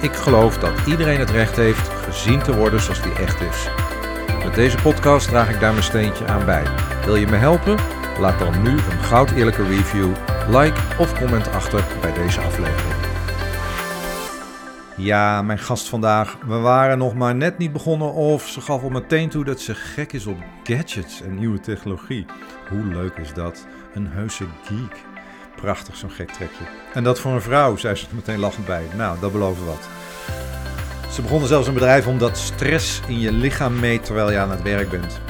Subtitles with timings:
[0.00, 3.68] ik geloof dat iedereen het recht heeft gezien te worden zoals die echt is.
[4.44, 6.64] Met deze podcast draag ik daar mijn steentje aan bij.
[7.04, 7.78] Wil je me helpen?
[8.18, 10.10] Laat dan nu een goud eerlijke review,
[10.48, 12.94] like of comment achter bij deze aflevering.
[14.96, 16.36] Ja, mijn gast vandaag.
[16.46, 19.74] We waren nog maar net niet begonnen of ze gaf al meteen toe dat ze
[19.74, 22.26] gek is op gadgets en nieuwe technologie.
[22.68, 23.66] Hoe leuk is dat?
[23.94, 25.04] Een heuse geek.
[25.56, 26.64] Prachtig zo'n gek trekje.
[26.94, 28.84] En dat voor een vrouw, zei ze er meteen lachend bij.
[28.96, 29.88] Nou, dat belooft wat.
[31.10, 34.62] Ze begonnen zelfs een bedrijf omdat stress in je lichaam meet terwijl je aan het
[34.62, 35.20] werk bent.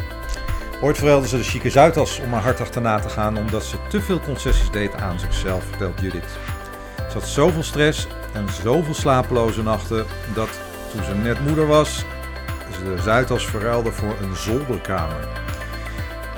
[0.81, 4.01] Ooit verhuilde ze de chique Zuidas om haar hart achterna te gaan omdat ze te
[4.01, 6.39] veel concessies deed aan zichzelf, vertelt Judith.
[6.97, 10.49] Ze had zoveel stress en zoveel slapeloze nachten dat
[10.93, 12.05] toen ze net moeder was,
[12.73, 15.29] ze de Zuidas verruilde voor een zolderkamer.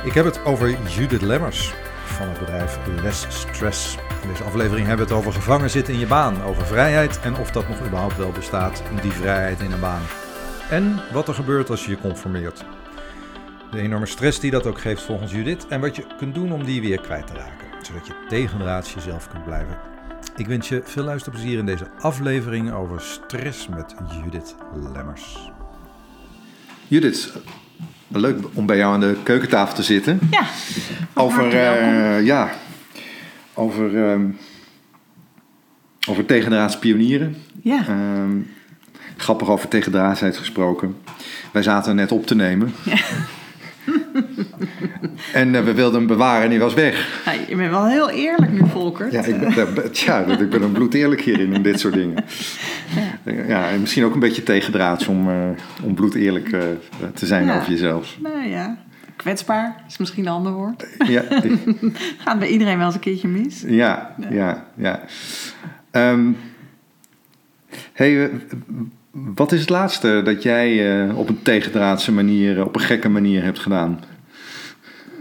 [0.05, 1.73] Ik heb het over Judith Lemmers
[2.05, 3.97] van het bedrijf Less Stress.
[4.23, 7.37] In deze aflevering hebben we het over gevangen zitten in je baan, over vrijheid en
[7.37, 10.03] of dat nog überhaupt wel bestaat, die vrijheid in een baan.
[10.71, 12.65] En wat er gebeurt als je je conformeert.
[13.71, 16.65] De enorme stress die dat ook geeft volgens Judith en wat je kunt doen om
[16.65, 19.79] die weer kwijt te raken, zodat je tegendraads jezelf kunt blijven.
[20.37, 24.55] Ik wens je veel luisterplezier in deze aflevering over stress met Judith
[24.93, 25.51] Lemmers.
[26.89, 27.33] Judith,
[28.09, 30.19] leuk om bij jou aan de keukentafel te zitten.
[30.31, 30.45] Ja.
[31.15, 32.51] Over, uh, ja,
[33.55, 34.37] over, um,
[36.09, 37.37] over tegendraads pionieren.
[37.63, 37.85] Ja.
[37.89, 38.51] Um,
[39.17, 40.97] grappig over tegendraadsheid gesproken.
[41.53, 42.75] Wij zaten net op te nemen.
[42.85, 42.97] Ja.
[45.41, 47.23] en uh, we wilden hem bewaren en hij was weg.
[47.25, 49.13] Ja, je bent wel heel eerlijk nu, Volker.
[49.13, 52.25] Ja, ik ben, ja, ik ben een bloedeerlijk hierin, in dit soort dingen.
[53.25, 55.35] Ja, ja en misschien ook een beetje tegendraads om, uh,
[55.83, 56.61] om bloedeerlijk uh,
[57.15, 58.17] te zijn over jezelf.
[58.21, 58.79] Nou ja,
[59.17, 60.87] kwetsbaar is misschien een ander woord.
[61.07, 61.23] Ja.
[62.25, 63.65] Gaat bij iedereen wel eens een keertje mis.
[63.67, 65.01] Ja, ja, ja.
[65.91, 66.37] Um,
[67.93, 68.31] hey,
[69.11, 73.43] wat is het laatste dat jij uh, op een tegendraadse manier, op een gekke manier
[73.43, 74.01] hebt gedaan?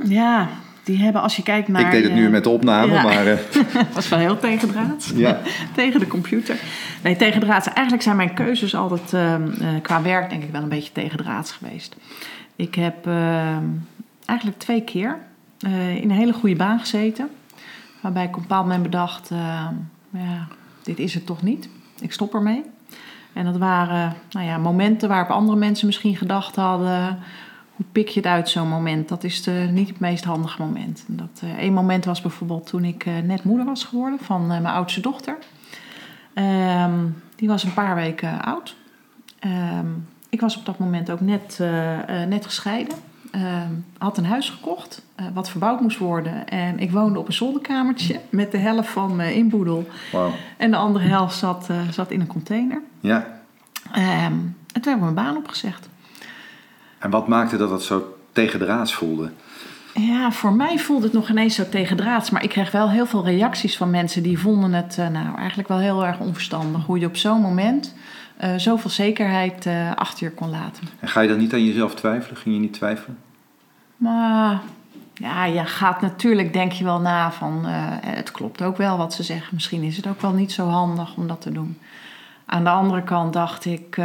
[0.03, 0.50] Ja,
[0.84, 1.81] die hebben als je kijkt naar...
[1.81, 3.03] Ik deed het nu met de opname, ja.
[3.03, 3.28] maar...
[3.31, 3.38] Uh...
[3.94, 5.12] Was wel heel tegendraads.
[5.16, 5.41] Ja.
[5.75, 6.56] Tegen de computer.
[7.03, 7.68] Nee, tegendraads.
[7.68, 9.35] Eigenlijk zijn mijn keuzes altijd uh,
[9.81, 11.96] qua werk denk ik wel een beetje tegendraads geweest.
[12.61, 13.66] Ik heb ehm,
[14.25, 15.17] eigenlijk twee keer
[15.61, 17.29] in een hele goede baan gezeten.
[18.01, 19.73] Waarbij ik op een bepaald moment bedacht, ehm,
[20.09, 20.47] ja,
[20.83, 21.69] dit is het toch niet.
[22.00, 22.63] Ik stop ermee.
[23.33, 27.19] En dat waren nou ja, momenten waarop andere mensen misschien gedacht hadden:
[27.75, 29.09] hoe pik je het uit zo'n moment?
[29.09, 31.05] Dat is de, niet het meest handige moment.
[31.07, 34.47] En dat uh, één moment was bijvoorbeeld toen ik uh, net moeder was geworden van
[34.47, 35.38] mijn oudste dochter.
[36.33, 38.75] Um, die was een paar weken oud.
[40.31, 41.59] Ik was op dat moment ook net,
[42.28, 42.96] net gescheiden.
[43.36, 46.47] Um, had een huis gekocht wat verbouwd moest worden.
[46.47, 49.88] En ik woonde op een zolderkamertje met de helft van mijn inboedel.
[50.12, 50.31] Wow.
[50.58, 52.81] En de andere helft zat, zat in een container.
[53.00, 53.28] Ja.
[53.96, 53.96] Um,
[54.74, 55.90] en toen hebben we mijn baan opgezegd.
[57.00, 59.31] En wat maakte dat het zo tegendraads voelde?
[59.94, 62.30] Ja, voor mij voelde het nog ineens zo tegendraads.
[62.30, 65.68] Maar ik kreeg wel heel veel reacties van mensen die vonden het uh, nou, eigenlijk
[65.68, 66.86] wel heel erg onverstandig.
[66.86, 67.94] Hoe je op zo'n moment
[68.44, 70.84] uh, zoveel zekerheid uh, achter je kon laten.
[71.00, 72.38] En ga je dan niet aan jezelf twijfelen?
[72.38, 73.18] Ging je niet twijfelen?
[73.97, 74.62] Maar
[75.13, 77.66] ja, je gaat natuurlijk, denk je wel na van...
[78.06, 79.50] het klopt ook wel wat ze zeggen.
[79.53, 81.78] Misschien is het ook wel niet zo handig om dat te doen.
[82.46, 83.96] Aan de andere kant dacht ik,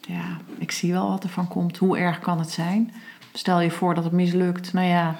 [0.00, 1.76] ja, ik zie wel wat er van komt.
[1.76, 2.92] Hoe erg kan het zijn?
[3.32, 5.14] Stel je voor dat het mislukt, nou ja,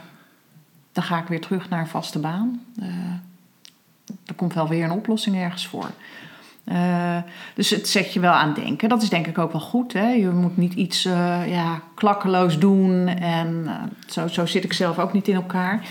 [0.93, 2.61] dan ga ik weer terug naar een vaste baan.
[4.27, 5.91] Er komt wel weer een oplossing ergens voor.
[6.73, 7.17] Uh,
[7.55, 8.89] dus het zet je wel aan denken.
[8.89, 9.93] Dat is denk ik ook wel goed.
[9.93, 10.09] Hè?
[10.09, 13.09] Je moet niet iets uh, ja, klakkeloos doen.
[13.09, 13.73] En uh,
[14.07, 15.87] zo, zo zit ik zelf ook niet in elkaar.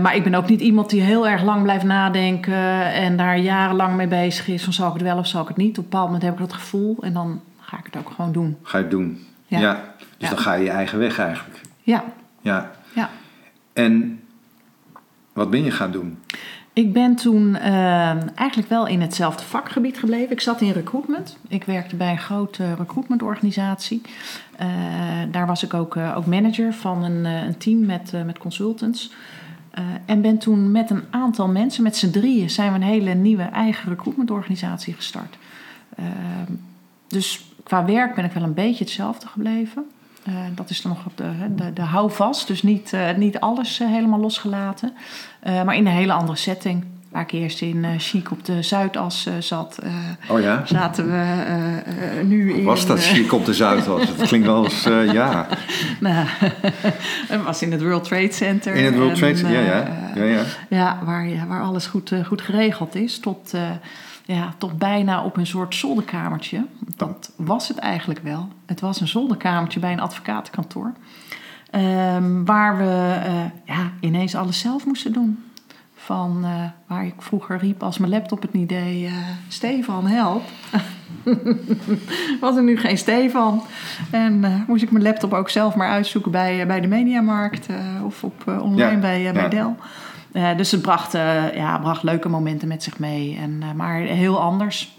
[0.00, 3.96] Maar ik ben ook niet iemand die heel erg lang blijft nadenken en daar jarenlang
[3.96, 5.70] mee bezig is van zal ik het wel of zal ik het niet.
[5.70, 8.32] Op een bepaald moment heb ik dat gevoel en dan ga ik het ook gewoon
[8.32, 8.56] doen.
[8.62, 9.26] Ga je het doen?
[9.46, 9.58] Ja.
[9.60, 9.94] ja.
[9.98, 10.28] Dus ja.
[10.28, 11.60] dan ga je je eigen weg eigenlijk.
[11.82, 12.04] Ja.
[12.40, 12.70] Ja.
[12.94, 13.10] ja.
[13.72, 14.20] En
[15.32, 16.18] wat ben je gaan doen?
[16.74, 20.30] Ik ben toen uh, eigenlijk wel in hetzelfde vakgebied gebleven.
[20.30, 21.36] Ik zat in recruitment.
[21.48, 24.02] Ik werkte bij een grote recruitmentorganisatie.
[24.60, 24.66] Uh,
[25.30, 29.12] daar was ik ook, uh, ook manager van een, een team met, met consultants.
[30.06, 33.42] en ben toen met een aantal mensen, met z'n drieën, zijn we een hele nieuwe
[33.42, 35.36] eigen recruitmentorganisatie gestart.
[37.08, 39.84] dus qua werk ben ik wel een beetje hetzelfde gebleven.
[40.28, 43.88] Uh, dat is dan nog de, de, de houvast, dus niet, uh, niet alles uh,
[43.88, 44.92] helemaal losgelaten.
[45.44, 46.84] maar in een hele andere setting.
[47.08, 49.78] Waar ik eerst in chic op de Zuidas zat,
[50.28, 50.66] oh ja?
[50.66, 52.64] zaten we nu in...
[52.64, 54.16] Was dat chic op de Zuidas?
[54.16, 54.82] dat klinkt wel als,
[55.12, 55.46] ja.
[56.00, 56.26] nou,
[57.28, 58.74] het was in het World Trade Center.
[58.74, 60.12] In het World Trade Center, ja, ja.
[60.14, 60.42] ja, ja.
[60.68, 63.18] ja waar, waar alles goed, goed geregeld is.
[63.18, 63.54] Tot
[64.24, 66.66] ja, toch bijna op een soort zolderkamertje.
[66.96, 68.48] Dat was het eigenlijk wel.
[68.66, 70.92] Het was een zolderkamertje bij een advocatenkantoor.
[71.74, 75.44] Um, waar we uh, ja, ineens alles zelf moesten doen.
[75.94, 79.12] Van uh, waar ik vroeger riep als mijn laptop het niet deed: uh,
[79.48, 80.42] Stefan, help.
[82.40, 83.62] was er nu geen Stefan.
[84.10, 87.66] En moest ik mijn laptop ook zelf maar uitzoeken bij, bij de Mediamarkt
[88.04, 89.48] of op, online ja, bij, bij ja.
[89.48, 89.74] Dell.
[90.32, 93.38] Uh, dus het bracht, uh, ja, bracht leuke momenten met zich mee.
[93.42, 94.96] En, uh, maar heel anders.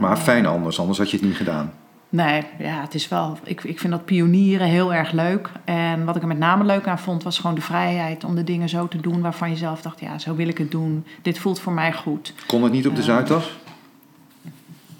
[0.00, 1.72] maar fijn anders, anders had je het niet gedaan.
[2.08, 3.38] Nee, ja, het is wel.
[3.44, 5.50] Ik, ik vind dat pionieren heel erg leuk.
[5.64, 8.44] En wat ik er met name leuk aan vond, was gewoon de vrijheid om de
[8.44, 11.06] dingen zo te doen waarvan je zelf dacht: ja, zo wil ik het doen.
[11.22, 12.34] Dit voelt voor mij goed.
[12.46, 13.58] Kon het niet op de Zuidas?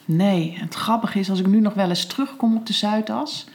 [0.05, 3.46] Nee, het grappige is, als ik nu nog wel eens terugkom op de Zuidas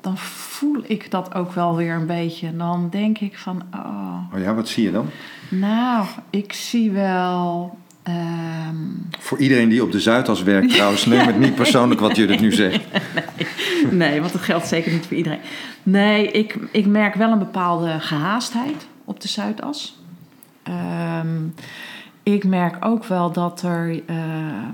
[0.00, 2.56] dan voel ik dat ook wel weer een beetje.
[2.56, 4.34] Dan denk ik van, oh.
[4.34, 5.10] Oh ja, wat zie je dan?
[5.48, 7.76] Nou, ik zie wel.
[8.08, 9.08] Um...
[9.18, 12.52] Voor iedereen die op de Zuidas werkt trouwens, neem het niet persoonlijk wat jullie nu
[12.52, 12.84] zegt.
[13.82, 15.40] Nee, nee, want dat geldt zeker niet voor iedereen.
[15.82, 19.98] Nee, ik, ik merk wel een bepaalde gehaastheid op de Zuidas.
[21.22, 21.54] Um,
[22.22, 24.02] ik merk ook wel dat er.
[24.10, 24.68] Uh,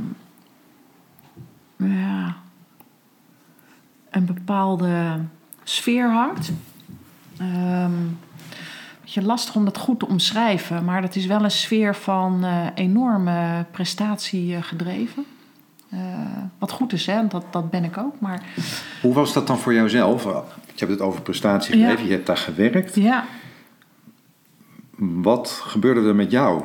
[1.77, 2.37] ja,
[4.15, 5.21] een bepaalde
[5.65, 6.53] sfeer hangt.
[7.41, 8.19] Um,
[9.01, 12.67] beetje lastig om dat goed te omschrijven, maar dat is wel een sfeer van uh,
[12.75, 15.25] enorme prestatie gedreven.
[15.93, 16.01] Uh,
[16.59, 17.27] wat goed is, hè?
[17.27, 18.21] Dat, dat ben ik ook.
[18.21, 18.43] Maar...
[19.03, 20.23] Hoe was dat dan voor jouzelf?
[20.23, 20.31] Je
[20.75, 22.09] hebt het over prestatie gedreven, ja.
[22.09, 22.95] je hebt daar gewerkt.
[22.95, 23.25] Ja.
[24.97, 26.63] Wat gebeurde er met jou?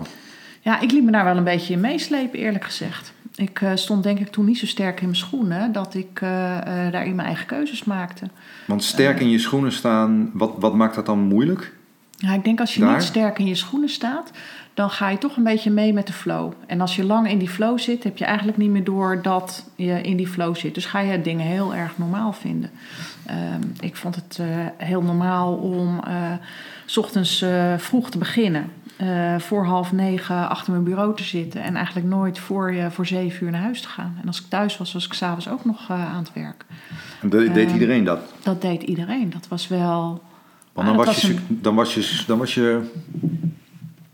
[0.61, 3.13] Ja, ik liet me daar wel een beetje in meeslepen, eerlijk gezegd.
[3.39, 6.29] Ik uh, stond denk ik toen niet zo sterk in mijn schoenen dat ik uh,
[6.29, 8.25] uh, daarin mijn eigen keuzes maakte.
[8.67, 11.73] Want sterk in je schoenen staan, wat, wat maakt dat dan moeilijk?
[12.17, 12.93] Ja, ik denk als je Daar?
[12.93, 14.31] niet sterk in je schoenen staat,
[14.73, 16.53] dan ga je toch een beetje mee met de flow.
[16.67, 19.69] En als je lang in die flow zit, heb je eigenlijk niet meer door dat
[19.75, 20.73] je in die flow zit.
[20.73, 22.69] Dus ga je dingen heel erg normaal vinden.
[23.29, 24.39] Um, ik vond het
[24.77, 26.01] heel normaal om
[26.85, 27.45] s ochtends
[27.77, 28.71] vroeg te beginnen
[29.01, 31.61] uh, voor half negen achter mijn bureau te zitten.
[31.61, 34.17] En eigenlijk nooit voor, uh, voor zeven uur naar huis te gaan.
[34.21, 36.65] En als ik thuis was, was ik s'avonds ook nog uh, aan het werk.
[37.21, 38.19] En deed uh, iedereen dat?
[38.43, 39.29] Dat deed iedereen.
[39.29, 40.23] Dat was wel...
[40.73, 41.59] Want dan, was, was je, een...
[41.61, 42.91] dan, was je, dan was je...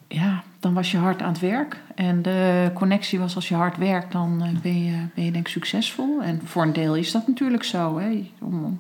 [0.08, 1.82] Ja, dan was je hard aan het werk.
[1.96, 5.52] En de connectie was als je hard werkt, dan ben je, ben je denk ik
[5.54, 6.22] succesvol.
[6.24, 8.00] En voor een deel is dat natuurlijk zo.
[8.00, 8.32] Hè.
[8.40, 8.80] Om, om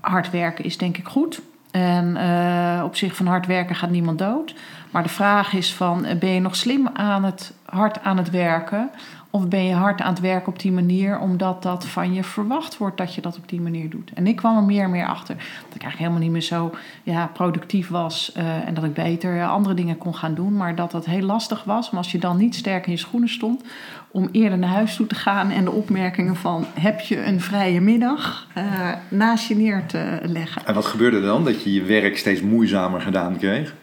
[0.00, 1.40] hard werken is denk ik goed.
[1.70, 4.54] En uh, op zich van hard werken gaat niemand dood.
[4.92, 8.90] Maar de vraag is van, ben je nog slim aan het, hard aan het werken?
[9.34, 12.78] Of ben je hard aan het werken op die manier omdat dat van je verwacht
[12.78, 14.10] wordt dat je dat op die manier doet?
[14.14, 16.74] En ik kwam er meer en meer achter dat ik eigenlijk helemaal niet meer zo
[17.02, 20.56] ja, productief was uh, en dat ik beter andere dingen kon gaan doen.
[20.56, 21.90] Maar dat dat heel lastig was.
[21.90, 23.62] Maar als je dan niet sterk in je schoenen stond
[24.10, 27.80] om eerder naar huis toe te gaan en de opmerkingen van heb je een vrije
[27.80, 28.64] middag uh,
[29.08, 30.66] naast je neer te leggen.
[30.66, 31.44] En wat gebeurde dan?
[31.44, 33.74] Dat je je werk steeds moeizamer gedaan kreeg?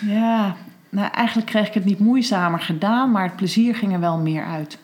[0.00, 0.56] Ja,
[0.88, 4.44] nou eigenlijk kreeg ik het niet moeizamer gedaan, maar het plezier ging er wel meer
[4.44, 4.78] uit.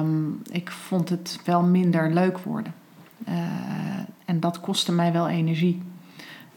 [0.00, 2.74] Um, ik vond het wel minder leuk worden.
[3.28, 3.34] Uh,
[4.24, 5.82] en dat kostte mij wel energie.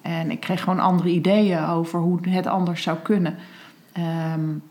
[0.01, 3.35] En ik kreeg gewoon andere ideeën over hoe het anders zou kunnen.
[4.33, 4.63] Um,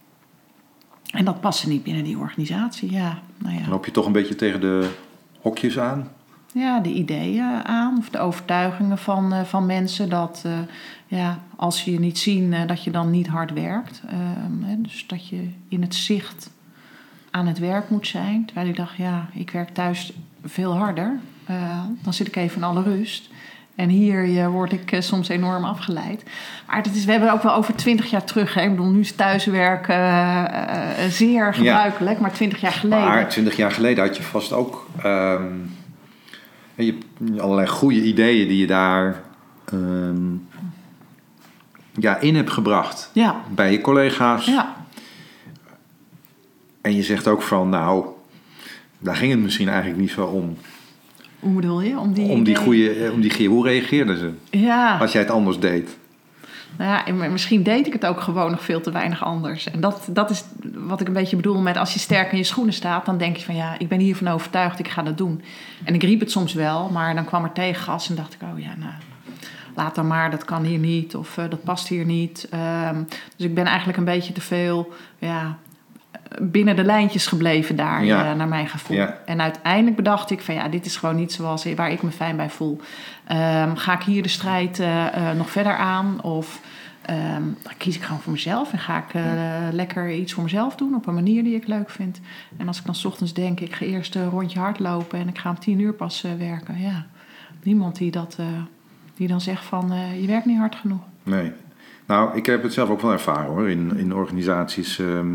[1.11, 3.19] en dat paste niet binnen die organisatie, ja.
[3.39, 3.69] Nou ja.
[3.69, 4.91] Loop je toch een beetje tegen de
[5.41, 6.09] hokjes aan?
[6.53, 10.53] Ja, de ideeën aan of de overtuigingen van, uh, van mensen dat uh,
[11.07, 14.03] ja, als ze je niet zien, uh, dat je dan niet hard werkt.
[14.13, 16.51] Um, hè, dus dat je in het zicht
[17.31, 18.45] aan het werk moet zijn.
[18.45, 20.13] Terwijl ik dacht, ja, ik werk thuis
[20.45, 21.19] veel harder.
[22.03, 23.31] dan zit ik even in alle rust.
[23.75, 26.25] En hier word ik soms enorm afgeleid.
[26.67, 28.55] Maar dat is, we hebben ook wel over twintig jaar terug.
[28.55, 28.63] Hè?
[28.63, 29.87] Ik bedoel, nu is thuiswerk
[31.09, 32.23] zeer gebruikelijk, ja.
[32.23, 33.05] maar twintig jaar geleden.
[33.05, 34.87] Maar twintig jaar geleden had je vast ook.
[35.05, 35.79] Um
[36.85, 39.23] je hebt allerlei goede ideeën die je daar
[39.73, 40.49] um,
[41.95, 43.43] ja, in hebt gebracht ja.
[43.55, 44.45] bij je collega's.
[44.45, 44.77] Ja.
[46.81, 48.05] En je zegt ook van, nou,
[48.99, 50.57] daar ging het misschien eigenlijk niet zo om.
[51.41, 51.99] Hoe bedoel je?
[51.99, 54.33] Om die, om die goede, om die, hoe reageerden ze?
[54.59, 54.99] Ja.
[54.99, 55.99] Als jij het anders deed?
[56.77, 59.71] Nou ja, en misschien deed ik het ook gewoon nog veel te weinig anders.
[59.71, 62.45] En dat, dat is wat ik een beetje bedoel met als je sterk in je
[62.45, 65.43] schoenen staat, dan denk je van ja, ik ben hiervan overtuigd, ik ga dat doen.
[65.85, 68.59] En ik riep het soms wel, maar dan kwam er tegengas en dacht ik, oh
[68.59, 68.93] ja, nou,
[69.75, 72.47] laat dan maar, dat kan hier niet of eh, dat past hier niet.
[72.51, 73.03] Ehm,
[73.37, 75.59] dus ik ben eigenlijk een beetje te veel ja,
[76.43, 78.31] binnen de lijntjes gebleven daar, Ja.
[78.31, 78.97] eh, naar mijn gevoel.
[78.97, 79.19] Ja.
[79.27, 82.37] En uiteindelijk bedacht ik van ja, dit is gewoon niet zoals waar ik me fijn
[82.37, 82.81] bij voel.
[83.27, 86.23] Ehm, ga ik hier de strijd eh, eh, nog verder aan?
[86.23, 86.61] Of
[87.03, 89.21] ehm, dan kies ik gewoon voor mezelf en ga ik
[89.73, 92.21] lekker iets voor mezelf doen op een manier die ik leuk vind.
[92.57, 95.39] En als ik dan 's ochtends denk, ik ga eerst een rondje hardlopen en ik
[95.39, 96.81] ga om tien uur pas werken.
[96.81, 97.07] Ja,
[97.63, 98.37] niemand die dat,
[99.17, 101.01] die dan zegt van je werkt niet hard genoeg.
[101.23, 101.53] Nee.
[102.07, 104.99] Nou, ik heb het zelf ook wel ervaren hoor, in, in organisaties.
[104.99, 105.29] ehm,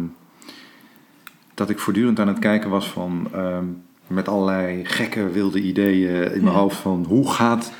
[1.55, 3.27] dat ik voortdurend aan het kijken was van.
[3.33, 3.63] ehm,
[4.07, 6.59] met allerlei gekke, wilde ideeën in mijn Ja.
[6.61, 7.71] hoofd van hoe, gaat,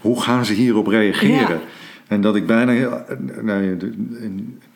[0.00, 1.56] hoe gaan ze hierop reageren?
[1.56, 1.60] Ja.
[2.08, 3.04] En dat ik bijna.
[3.42, 3.76] nee,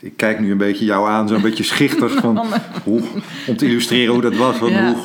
[0.01, 2.37] ik kijk nu een beetje jou aan, zo'n beetje schichtig van.
[2.85, 3.01] Hoe,
[3.47, 4.57] om te illustreren hoe dat was.
[4.57, 4.87] Van Ja.
[4.87, 4.97] hoe,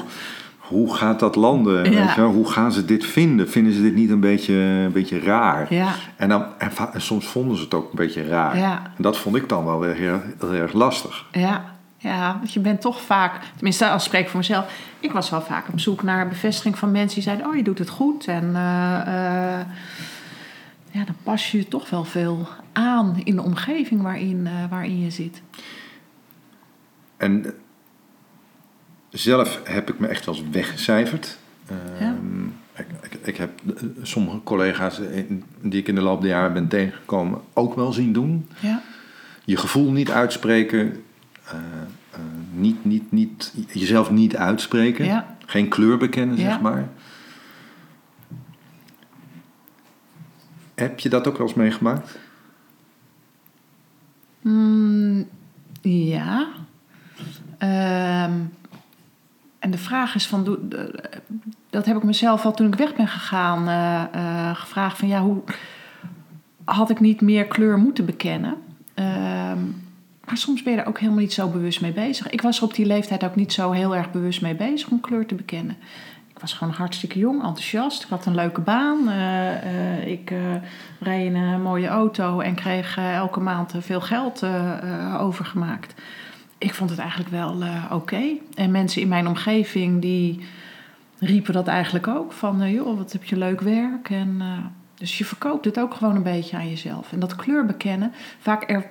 [0.57, 1.91] hoe gaat dat landen?
[1.91, 2.05] Ja.
[2.05, 2.31] Weet je wel?
[2.31, 3.49] Hoe gaan ze dit vinden?
[3.49, 5.73] Vinden ze dit niet een beetje, een beetje raar?
[5.73, 8.55] Ja, En, dan, en, soms vonden ze het ook een beetje raar.
[8.55, 11.25] En dat vond ik dan wel weer heel, heel erg lastig.
[11.31, 11.74] Ja,
[12.05, 15.41] ja, want je bent toch vaak, tenminste als ik spreek voor mezelf, ik was wel
[15.41, 18.27] vaak op zoek naar bevestiging van mensen die zeiden: Oh, je doet het goed.
[18.27, 19.65] En eh, eh,
[20.91, 25.09] ja, dan pas je toch wel veel aan in de omgeving waarin, eh, waarin je
[25.09, 25.41] zit.
[27.17, 27.53] En
[29.09, 31.37] zelf heb ik me echt wel eens weggecijferd.
[31.69, 31.75] Ja.
[31.99, 32.45] Ehm,
[32.75, 33.61] ik, ik, ik heb
[34.01, 34.99] sommige collega's
[35.61, 38.47] die ik in de loop der jaren ben tegengekomen ook wel zien doen.
[38.59, 38.81] Ja,
[39.45, 41.04] Je gevoel niet uitspreken.
[41.45, 41.57] Eh,
[42.11, 42.19] eh,
[42.51, 45.05] niet, niet, niet, jezelf niet uitspreken.
[45.05, 45.35] Ja.
[45.45, 46.89] Geen kleur bekennen, zeg maar.
[50.75, 52.19] Heb je dat ook wel eens meegemaakt?
[54.41, 55.27] Mm,
[55.81, 56.47] ja.
[57.57, 58.33] Ehm,
[59.59, 60.79] en de vraag is van, eh,
[61.69, 63.67] dat heb ik mezelf al toen ik weg ben gegaan
[64.55, 65.43] gevraagd van ja, hoe
[66.63, 68.57] had ik niet meer kleur moeten bekennen?
[70.25, 72.29] Maar soms ben je er ook helemaal niet zo bewust mee bezig.
[72.29, 74.99] Ik was er op die leeftijd ook niet zo heel erg bewust mee bezig om
[74.99, 75.77] kleur te bekennen.
[76.35, 78.03] Ik was gewoon hartstikke jong, enthousiast.
[78.03, 79.09] Ik had een leuke baan.
[79.09, 80.37] Eh, eh, ik eh,
[80.99, 84.45] reed een mooie auto en kreeg elke maand veel geld
[85.19, 85.93] overgemaakt.
[86.57, 88.21] Ik vond het eigenlijk wel oké.
[88.55, 90.45] En mensen in mijn omgeving die
[91.19, 92.31] riepen dat eigenlijk ook.
[92.31, 94.09] Van, joh, wat heb je leuk werk.
[94.09, 94.41] En,
[94.97, 97.11] dus je verkoopt het ook gewoon een beetje aan jezelf.
[97.11, 98.89] En dat kleur bekennen, vaak er,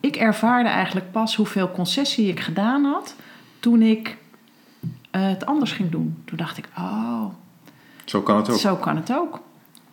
[0.00, 3.14] ik ervaarde eigenlijk pas hoeveel concessie ik gedaan had
[3.60, 4.16] toen ik
[5.10, 6.16] eh, het anders ging doen.
[6.24, 7.24] Toen dacht ik, oh,
[8.04, 8.58] Zo kan het ook.
[8.58, 9.40] zo kan het ook.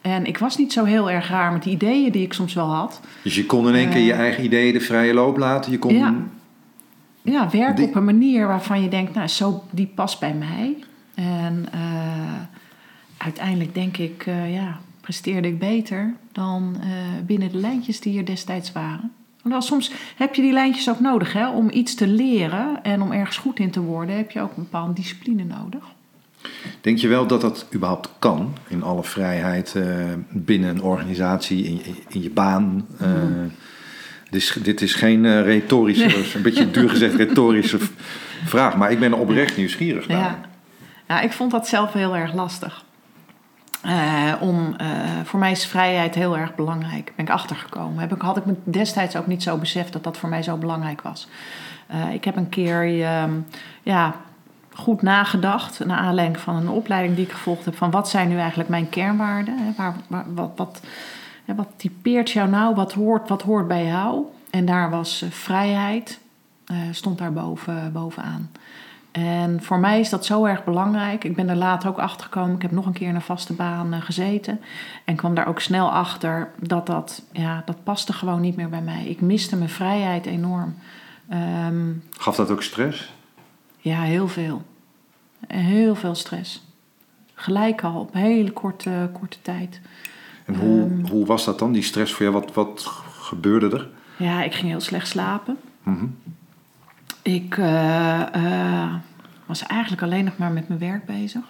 [0.02, 2.74] En ik was niet zo heel erg raar met die ideeën die ik soms wel
[2.74, 3.02] had.
[3.24, 4.06] Dus je kon in één keer Eh.
[4.06, 5.72] je eigen ideeën de vrije loop laten.
[5.72, 6.14] Je kon, Ja.
[7.22, 10.76] Ja, werken Die- op een manier waarvan je denkt, nou, zo, die past bij mij.
[11.16, 11.80] En eh,
[13.18, 16.88] uiteindelijk denk ik, eh, ja, presteerde ik beter dan eh,
[17.26, 19.12] binnen de lijntjes die er destijds waren.
[19.44, 23.12] Hoewel, soms heb je die lijntjes ook nodig, hè, om iets te leren en om
[23.12, 25.84] ergens goed in te worden, heb je ook een bepaalde discipline nodig.
[26.82, 28.54] Denk je wel dat dat überhaupt kan?
[28.68, 29.86] In alle vrijheid eh,
[30.30, 32.86] binnen een organisatie, in, je- in je baan.
[33.00, 33.10] eh,
[34.30, 37.78] dit, is, dit is geen eh, retorische, een beetje duur gezegd retorische
[38.46, 38.78] vraag.
[38.78, 40.18] Maar ik ben oprecht nieuwsgierig naar.
[40.20, 40.40] Ja.
[41.08, 42.84] ja, ik vond dat zelf heel erg lastig.
[43.84, 44.88] Eh, om, eh,
[45.24, 47.14] voor mij is vrijheid heel erg belangrijk.
[47.16, 48.00] Ben ik achtergekomen.
[48.00, 50.58] Heb ik, had ik me destijds ook niet zo beseft dat dat voor mij zo
[50.58, 51.28] belangrijk was.
[51.88, 53.32] Eh, ik heb een keer ehm,
[53.82, 54.16] ja,
[54.74, 55.86] goed nagedacht.
[55.86, 57.76] Naar aanleiding van een opleiding die ik gevolgd heb.
[57.76, 59.58] Van wat zijn nu eigenlijk mijn kernwaarden?
[59.58, 59.72] Hè?
[59.78, 59.96] Waar,
[60.28, 60.82] wat, wat,
[61.46, 62.76] wat typeert jou nou?
[62.76, 64.24] Wat hoort, wat hoort bij jou?
[64.50, 66.20] En daar was vrijheid.
[66.92, 68.50] stond daar boven, bovenaan.
[69.14, 71.24] En voor mij is dat zo erg belangrijk.
[71.24, 72.56] Ik ben er later ook achter gekomen.
[72.56, 74.60] Ik heb nog een keer in een vaste baan eh, gezeten.
[75.06, 78.82] En kwam daar ook snel achter dat dat, ja, dat paste gewoon niet meer bij
[78.82, 79.06] mij.
[79.06, 80.76] Ik miste mijn vrijheid enorm.
[81.30, 83.14] Ehm, Gaf dat ook stress?
[83.78, 84.62] ja, heel veel.
[85.48, 86.64] Heel veel stress.
[87.34, 89.82] Gelijk al, op hele korte, korte tijd.
[90.46, 91.06] En hoe, Ehm.
[91.12, 92.34] hoe was dat dan, die stress voor jou?
[92.40, 92.86] Wat, wat
[93.20, 93.90] gebeurde er?
[94.18, 95.58] Ja, ik ging heel slecht slapen.
[95.84, 96.06] Mhm.
[97.24, 98.94] Ik eh, eh,
[99.46, 101.42] was eigenlijk alleen nog maar met mijn werk bezig.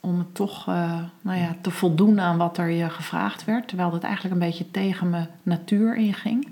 [0.00, 3.68] Om het toch eh, nou ja, te voldoen aan wat er je gevraagd werd.
[3.68, 6.48] Terwijl dat eigenlijk een beetje tegen mijn natuur inging.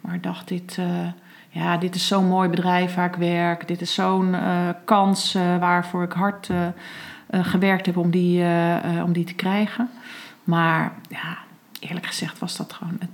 [0.00, 0.78] Maar ik dacht, dit,
[1.48, 3.68] ja, dit is zo'n mooi bedrijf waar ik werk.
[3.68, 4.36] Dit is zo'n
[4.84, 6.50] kans waarvoor ik hard
[7.30, 8.44] gewerkt heb om die,
[9.04, 9.90] om die te krijgen.
[10.44, 11.38] Maar ja,
[11.80, 12.96] eerlijk gezegd was dat gewoon...
[12.98, 13.10] Het,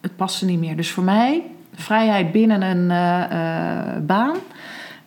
[0.00, 0.76] het paste niet meer.
[0.76, 1.42] Dus voor mij,
[1.74, 4.36] vrijheid binnen een uh, baan,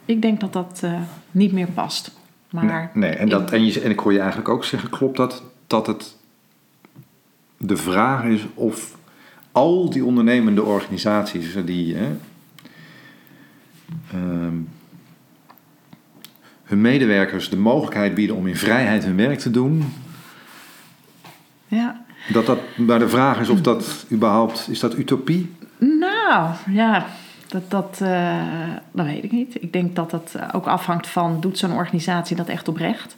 [0.06, 0.84] ik denk dat dat
[1.32, 2.12] niet meer past.
[2.50, 5.44] Maar nee, en, dat, en, je, en ik hoor je eigenlijk ook zeggen, klopt dat,
[5.68, 6.16] dat het
[7.58, 8.98] de vraag is of
[9.52, 12.08] al die ondernemende organisaties die hè,
[14.16, 14.48] uh,
[16.64, 19.94] hun medewerkers de mogelijkheid bieden om in vrijheid hun werk te doen.
[21.68, 22.04] Ja.
[22.34, 25.54] Dat dat, maar de vraag is of dat überhaupt, is dat utopie?
[26.30, 27.06] Nou, ja,
[27.48, 29.62] dat, dat, uh, dat weet ik niet.
[29.62, 33.16] Ik denk dat dat ook afhangt van, doet zo'n organisatie dat echt oprecht?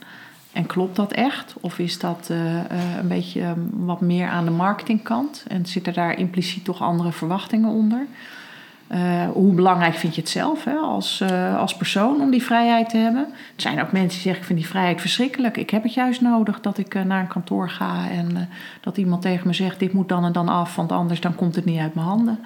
[0.52, 1.54] En klopt dat echt?
[1.62, 2.62] Of is dat uh, uh,
[3.00, 5.46] een beetje wat meer aan de marketingkant?
[5.48, 8.06] En zitten daar impliciet toch andere verwachtingen onder?
[8.92, 12.90] Uh, hoe belangrijk vind je het zelf hè, als, uh, als persoon om die vrijheid
[12.90, 13.24] te hebben?
[13.56, 15.58] Er zijn ook mensen die zeggen: Ik vind die vrijheid verschrikkelijk.
[15.58, 18.50] Ik heb het juist nodig dat ik uh, naar een kantoor ga en
[18.82, 21.56] dat iemand tegen me zegt: Dit moet dan en dan af, want anders dan komt
[21.56, 22.40] het niet uit mijn handen.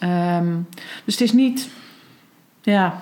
[0.00, 0.38] Ja.
[0.38, 0.68] Um,
[1.04, 1.70] dus het is niet.
[2.62, 2.94] Ja,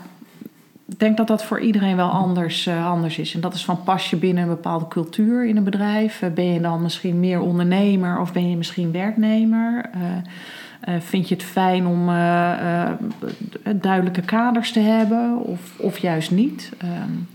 [0.88, 3.34] ik denk dat dat voor iedereen wel anders, anders is.
[3.34, 6.22] En dat is van pas je binnen een bepaalde cultuur in een bedrijf?
[6.34, 9.90] ben je dan misschien meer ondernemer of ben je misschien werknemer?
[10.88, 16.30] Uh, vind je het fijn om uh, uh, duidelijke kaders te hebben of, of juist
[16.30, 16.70] niet?
[16.82, 17.28] Um,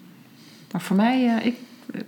[0.72, 1.56] maar voor mij, ik.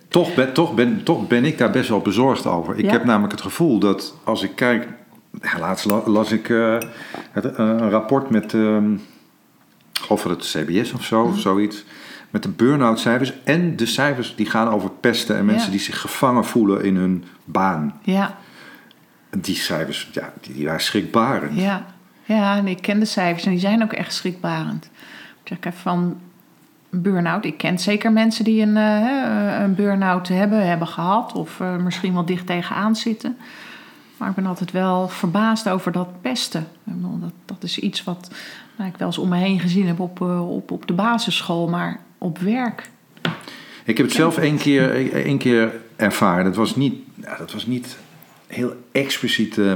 [0.07, 2.77] Toch ben, toch, ben, toch ben ik daar best wel bezorgd over.
[2.77, 2.91] Ik ja?
[2.91, 4.88] heb namelijk het gevoel dat als ik kijk.
[5.41, 6.48] Ja, laatst las ik
[7.31, 8.53] het, een rapport met.
[8.53, 9.01] Um,
[10.07, 11.31] of het CBS of zo, mm.
[11.31, 11.86] of zoiets.
[12.29, 15.71] Met de burn-out cijfers en de cijfers die gaan over pesten en mensen ja.
[15.71, 18.00] die zich gevangen voelen in hun baan.
[18.03, 18.38] Ja
[19.38, 21.59] die cijfers, ja, die, die waren schrikbarend.
[21.59, 21.85] Ja,
[22.23, 24.89] ja en ik ken de cijfers en die zijn ook echt schrikbarend.
[25.43, 26.19] Ik zeg even van
[26.89, 27.45] burn-out.
[27.45, 32.13] Ik ken zeker mensen die een, uh, een burn-out hebben, hebben gehad of uh, misschien
[32.13, 33.38] wel dicht tegenaan zitten.
[34.17, 36.67] Maar ik ben altijd wel verbaasd over dat pesten.
[36.83, 38.31] Dat, dat is iets wat
[38.77, 41.67] nou, ik wel eens om me heen gezien heb op, uh, op, op de basisschool,
[41.67, 42.89] maar op werk.
[43.83, 46.44] Ik heb het zelf één keer, één keer ervaren.
[46.44, 46.96] Dat was niet,
[47.37, 47.98] dat was niet
[48.51, 49.74] heel expliciet uh,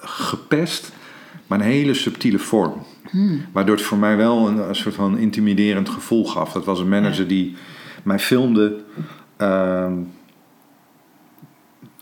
[0.00, 0.92] gepest,
[1.46, 2.86] maar een hele subtiele vorm.
[3.10, 3.46] Hmm.
[3.52, 6.52] Waardoor het voor mij wel een, een, soort van intimiderend gevoel gaf.
[6.52, 7.56] Dat was een manager die
[8.02, 8.80] mij filmde.
[9.38, 9.90] Uh,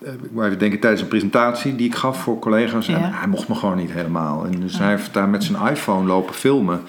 [0.00, 2.86] ik moet even denken, tijdens een presentatie die ik gaf voor collega's.
[2.86, 2.96] Ja.
[2.96, 4.44] En hij mocht me gewoon niet helemaal.
[4.44, 6.80] En dus hij heeft daar met zijn iPhone lopen filmen.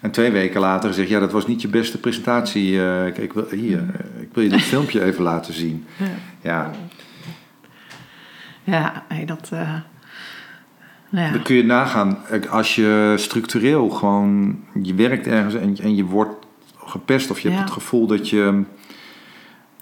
[0.00, 2.72] En twee weken later gezegd, ja, dat was niet je beste presentatie.
[2.72, 3.84] Uh, ik, wil, hier,
[4.20, 5.84] ik wil je dit filmpje even laten zien.
[6.42, 6.70] Ja,
[8.70, 9.50] ja, nee, dat.
[9.52, 9.74] Uh,
[11.08, 11.30] ja.
[11.30, 12.18] Dan kun je nagaan,
[12.50, 14.58] als je structureel gewoon.
[14.82, 18.62] je werkt ergens en, en je wordt gepest of je hebt het gevoel dat je.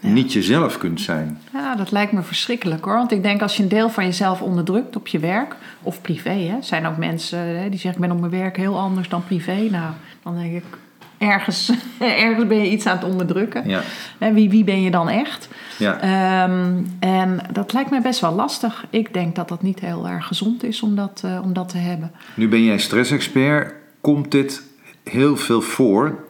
[0.00, 0.08] Ja.
[0.08, 1.38] niet jezelf kunt zijn.
[1.52, 2.94] Ja, dat lijkt me verschrikkelijk hoor.
[2.94, 6.30] Want ik denk als je een deel van jezelf onderdrukt op je werk of privé,
[6.30, 9.24] hè, zijn ook mensen hè, die zeggen: Ik ben op mijn werk heel anders dan
[9.24, 9.68] privé.
[9.70, 10.64] Nou, dan denk ik:
[11.18, 13.68] ergens, ergens ben je iets aan het onderdrukken.
[13.68, 13.82] Ja.
[14.32, 15.48] Wie, wie ben je dan echt?
[15.78, 16.44] Ja.
[16.44, 18.86] Um, en dat lijkt mij best wel lastig.
[18.90, 21.78] Ik denk dat dat niet heel erg gezond is om dat, uh, om dat te
[21.78, 22.12] hebben.
[22.34, 23.74] Nu ben jij stressexpert.
[24.00, 24.62] Komt dit
[25.04, 26.24] heel veel voor?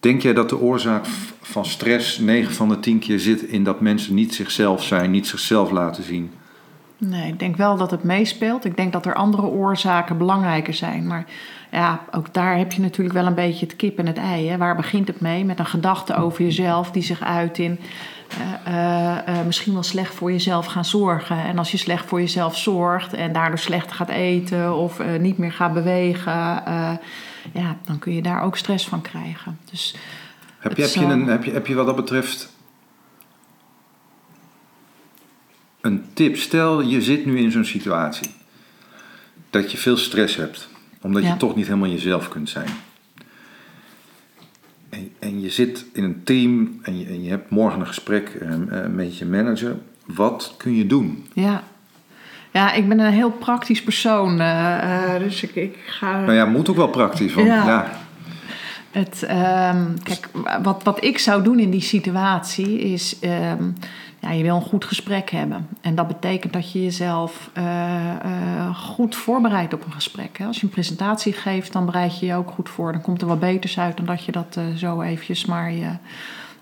[0.00, 1.06] Denk jij dat de oorzaak
[1.40, 5.26] van stress 9 van de 10 keer zit in dat mensen niet zichzelf zijn, niet
[5.26, 6.30] zichzelf laten zien?
[6.98, 8.64] Nee, ik denk wel dat het meespeelt.
[8.64, 11.06] Ik denk dat er andere oorzaken belangrijker zijn.
[11.06, 11.24] Maar
[11.70, 14.48] ja, ook daar heb je natuurlijk wel een beetje het kip en het ei.
[14.48, 14.56] Hè?
[14.56, 15.44] Waar begint het mee?
[15.44, 17.78] Met een gedachte over jezelf die zich uit in
[18.38, 21.44] uh, uh, uh, misschien wel slecht voor jezelf gaan zorgen.
[21.44, 25.52] En als je slecht voor jezelf zorgt en daardoor slecht gaat eten of niet meer
[25.52, 26.32] gaat bewegen,
[27.52, 29.58] ja, dan kun je daar ook stress van krijgen.
[29.70, 29.94] Dus
[30.58, 32.55] heb, je, heb, je een, heb, je, heb je wat dat betreft
[35.86, 36.36] een tip?
[36.36, 38.30] Stel, je zit nu in zo'n situatie
[39.50, 40.68] dat je veel stress hebt
[41.06, 41.28] omdat ja.
[41.28, 42.68] je toch niet helemaal jezelf kunt zijn.
[44.88, 48.38] En, en je zit in een team en je, en je hebt morgen een gesprek
[48.42, 49.76] uh, met je manager.
[50.06, 51.26] Wat kun je doen?
[51.32, 51.62] Ja.
[52.50, 54.40] Ja, ik ben een heel praktisch persoon.
[54.40, 56.20] Uh, dus ik, ik ga.
[56.20, 57.34] Nou ja, moet ook wel praktisch.
[57.34, 57.66] Want, ja.
[57.66, 58.05] ja.
[58.96, 60.28] Het, um, kijk,
[60.62, 63.16] wat, wat ik zou doen in die situatie is.
[63.20, 63.74] Um,
[64.18, 65.68] ja, je wil een goed gesprek hebben.
[65.80, 67.64] En dat betekent dat je jezelf uh,
[68.24, 70.40] uh, goed voorbereidt op een gesprek.
[70.46, 72.92] Als je een presentatie geeft, dan bereid je je ook goed voor.
[72.92, 75.72] Dan komt er wat beters uit dan dat je dat uh, zo eventjes maar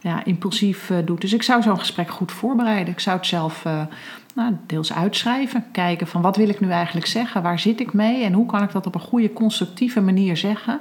[0.01, 1.21] ja, impulsief doet.
[1.21, 2.93] Dus ik zou zo'n gesprek goed voorbereiden.
[2.93, 3.65] Ik zou het zelf
[4.35, 5.65] nou, deels uitschrijven.
[5.73, 7.43] Kijken van wat wil ik nu eigenlijk zeggen?
[7.43, 8.25] Waar zit ik mee?
[8.25, 10.81] En hoe kan ik dat op een goede, constructieve manier zeggen?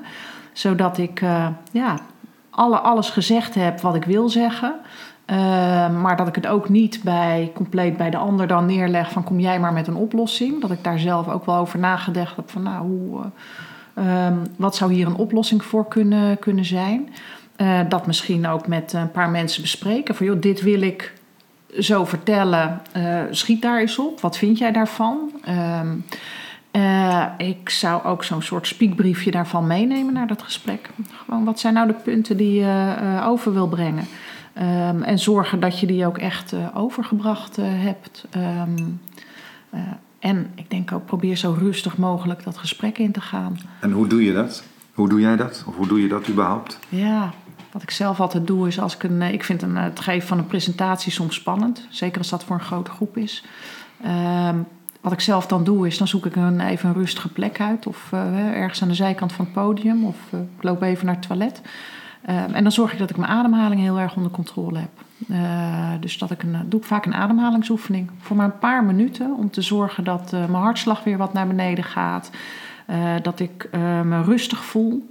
[0.53, 1.21] Zodat ik
[1.71, 1.99] ja,
[2.49, 4.73] alle, alles gezegd heb wat ik wil zeggen.
[5.27, 5.37] Uh,
[6.01, 9.39] maar dat ik het ook niet bij, compleet bij de ander dan neerleg van kom
[9.39, 10.61] jij maar met een oplossing.
[10.61, 13.21] Dat ik daar zelf ook wel over nagedacht heb van nou, hoe,
[13.95, 17.09] uh, um, wat zou hier een oplossing voor kunnen, kunnen zijn.
[17.87, 21.13] Dat misschien ook met een paar mensen bespreken van joh, dit wil ik
[21.79, 22.81] zo vertellen.
[23.31, 25.31] schiet daar eens op, wat vind jij daarvan?
[25.81, 26.05] Um,
[26.75, 30.89] uh, ik zou ook zo'n soort spiekbriefje daarvan meenemen naar dat gesprek.
[31.25, 34.05] Gewoon, wat zijn nou de punten die je uh, over wil brengen?
[34.57, 38.25] Um, en zorgen dat je die ook echt uh, overgebracht hebt.
[38.35, 39.01] Um,
[40.19, 43.57] en ik denk ook, probeer zo rustig mogelijk dat gesprek in te gaan.
[43.79, 44.63] En hoe doe je dat?
[44.93, 45.63] Hoe doe jij dat?
[45.67, 46.79] Of hoe doe je dat überhaupt?
[46.89, 47.33] Ja,
[47.71, 49.21] wat ik zelf altijd doe is als ik een.
[49.21, 51.87] Ik vind een, het geven van een presentatie soms spannend.
[51.89, 53.43] Zeker als dat voor een grote groep is.
[54.05, 54.65] Um,
[55.03, 57.87] wat ik zelf dan doe is, dan zoek ik een, even een rustige plek uit.
[57.87, 60.05] Of uh, ergens aan de zijkant van het podium.
[60.05, 61.61] Of uh, ik loop even naar het toilet.
[62.29, 64.91] Uh, en dan zorg ik dat ik mijn ademhaling heel erg onder controle heb.
[66.01, 68.09] dus dat ik een, doe ik vaak een ademhalingsoefening.
[68.19, 69.35] Voor maar een paar minuten.
[69.37, 72.29] Om te zorgen dat mijn hartslag weer wat naar beneden gaat.
[73.21, 73.69] dat ik
[74.03, 75.09] me rustig voel.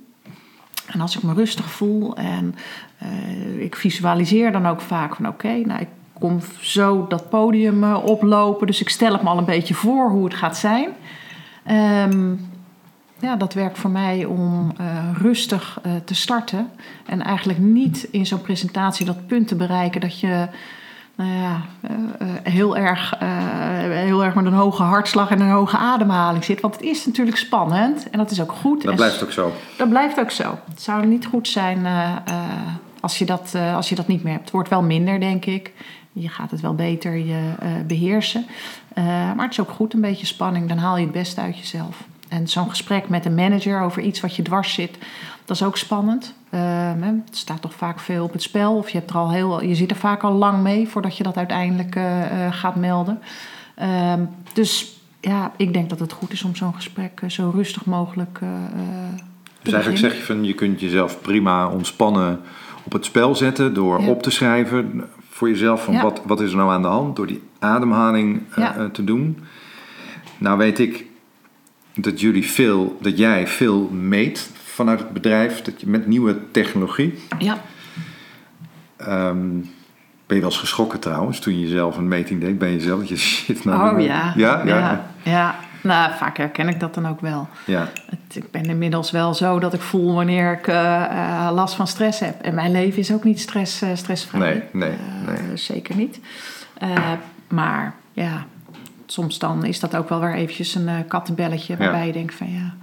[0.87, 2.55] En als ik me rustig voel en
[3.59, 5.89] ik visualiseer dan ook vaak van oké, nou ik
[6.23, 8.67] kom zo dat podium uh, oplopen.
[8.67, 10.89] Dus ik stel het me al een beetje voor hoe het gaat zijn.
[12.11, 12.51] Um,
[13.19, 14.87] ja, dat werkt voor mij om uh,
[15.21, 16.71] rustig uh, te starten.
[17.07, 20.49] En eigenlijk niet in zo'n presentatie dat punt te bereiken dat je
[21.15, 21.61] nou ja,
[22.43, 23.15] heel, erg,
[23.89, 26.61] heel erg met een hoge hartslag en een hoge ademhaling zit.
[26.61, 28.83] Want het is natuurlijk spannend en dat is ook goed.
[28.83, 29.53] Dat blijft ook zo.
[29.79, 30.59] Dat blijft ook zo.
[30.69, 31.87] Het zou niet goed zijn
[33.01, 34.45] als, je dat, als je dat niet meer hebt.
[34.45, 35.73] Het wordt wel minder, denk ik.
[36.13, 38.47] Je gaat het wel beter je, uh, beheersen.
[38.99, 40.69] Uh, maar het is ook goed, een beetje spanning.
[40.69, 42.05] Dan haal je het beste uit jezelf.
[42.29, 44.99] En zo'n gesprek met een manager over iets wat je dwars zit,
[45.45, 46.35] dat is ook spannend.
[46.51, 46.61] Uh,
[47.01, 48.77] het staat toch vaak veel op het spel.
[48.77, 51.23] Of je, hebt er al heel, je zit er vaak al lang mee voordat je
[51.23, 52.01] dat uiteindelijk
[52.51, 53.19] gaat melden.
[53.75, 54.21] Ehm,
[54.53, 59.71] dus ja, ik denk dat het goed is om zo'n gesprek zo rustig mogelijk te
[59.71, 62.41] Dus eigenlijk zeg je van je kunt jezelf prima ontspannen
[62.83, 64.07] op het spel zetten door ja.
[64.07, 67.27] op te schrijven voor jezelf van wat, wat is er nou aan de hand door
[67.27, 68.77] die ademhaling ja.
[68.79, 69.39] uh, te doen.
[70.39, 71.07] Nou weet ik
[71.95, 77.15] dat jullie veel, dat jij veel meet vanuit het bedrijf, dat je met nieuwe technologie.
[77.39, 77.63] Ja.
[79.09, 79.71] Um,
[80.27, 82.59] ben je wel eens geschrokken trouwens toen je zelf een meting deed?
[82.59, 83.95] Ben je zelf dat je shit nou.
[83.95, 84.33] Oh ja.
[84.37, 85.05] Ja, ja.
[85.23, 85.55] ja.
[85.83, 85.89] Ja.
[85.89, 87.49] Nou, vaak herken ik dat dan ook wel.
[87.65, 87.89] Ja.
[88.11, 91.87] Het, ik ben inmiddels wel zo dat ik voel wanneer ik uh, uh, last van
[91.87, 92.41] stress heb.
[92.41, 94.41] En mijn leven is ook niet stress, uh, stressvrij.
[94.41, 95.57] Nee, nee, nee.
[95.57, 96.21] zeker niet.
[97.49, 98.45] maar ja,
[99.07, 102.07] soms dan is dat ook wel weer eventjes een kattenbelletje waarbij ja.
[102.07, 102.75] je denkt van ja...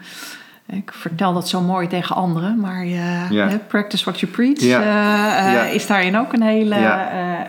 [0.72, 3.60] Ik vertel dat zo mooi tegen anderen, maar ja.
[3.68, 5.64] practice what you preach ja.
[5.64, 6.76] is daarin ook een hele,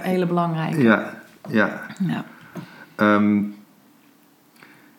[0.00, 0.82] hele belangrijke.
[0.82, 1.12] Ja,
[1.48, 2.24] ja.
[2.96, 3.54] Um,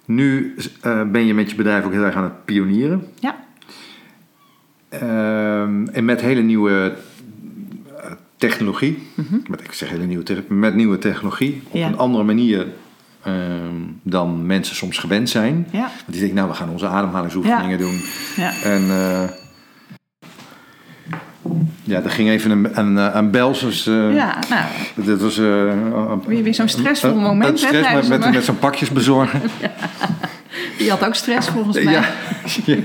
[0.05, 3.07] nu uh, ben je met je bedrijf ook heel erg aan het pionieren.
[3.19, 3.35] Ja.
[4.93, 6.95] Um, en met hele nieuwe
[7.87, 9.43] uh, technologie, mm -hmm.
[9.47, 11.87] met, ik zeg hele nieuwe technologie, met nieuwe technologie, op ja.
[11.87, 12.67] een andere manier
[13.27, 15.67] um, dan mensen soms gewend zijn.
[15.71, 15.79] Ja.
[15.79, 17.77] Want die denken, nou, we gaan onze ademhalingsoefeningen ja.
[17.77, 18.01] doen.
[18.35, 18.61] Ja.
[18.63, 19.29] En uh,
[21.83, 23.51] ja, er ging even een, een, een bel.
[23.51, 24.65] Dus, uh, ja, nou.
[25.07, 25.37] Dat was.
[25.37, 25.73] Uh,
[26.25, 27.51] weer weer zo'n stressvol moment.
[27.51, 29.41] Een stress hè, met, met, met zo'n pakjes bezorgen.
[29.61, 29.71] ja.
[30.77, 31.93] Die had ook stress volgens mij.
[31.93, 32.03] Ja.
[32.65, 32.77] ja.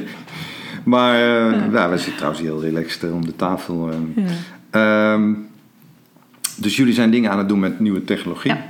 [0.84, 1.66] Maar uh, ja.
[1.66, 3.90] nou, we zitten trouwens heel relaxed om de tafel.
[4.72, 5.12] Ja.
[5.12, 5.48] Um,
[6.56, 8.52] dus jullie zijn dingen aan het doen met nieuwe technologie.
[8.52, 8.64] Ja.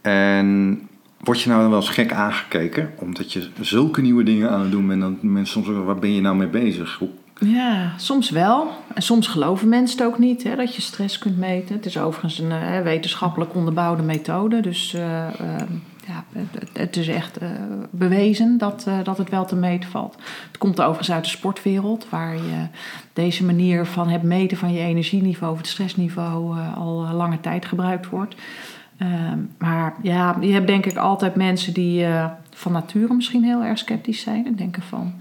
[0.00, 0.80] En
[1.20, 2.90] word je nou dan wel eens gek aangekeken?
[2.96, 5.00] Omdat je zulke nieuwe dingen aan het doen bent.
[5.00, 6.96] Dan mensen soms waar ben je nou mee bezig?
[6.98, 7.08] Hoe
[7.40, 8.70] ja, soms wel.
[8.94, 11.74] En soms geloven mensen het ook niet hè, dat je stress kunt meten.
[11.74, 14.60] Het is overigens een uh, wetenschappelijk onderbouwde methode.
[14.60, 15.56] Dus uh, uh,
[16.06, 16.24] ja,
[16.72, 17.38] het, is echt
[17.90, 20.16] bewezen dat, dat het wel te meten valt.
[20.46, 22.66] Het komt overigens uit de sportwereld, waar je
[23.12, 28.08] deze manier van het meten van je energieniveau of het stressniveau al lange tijd gebruikt
[28.08, 28.34] wordt.
[28.98, 32.06] Ehm, maar ja, je hebt denk ik altijd mensen die
[32.50, 35.14] van nature misschien heel erg sceptisch zijn en denken van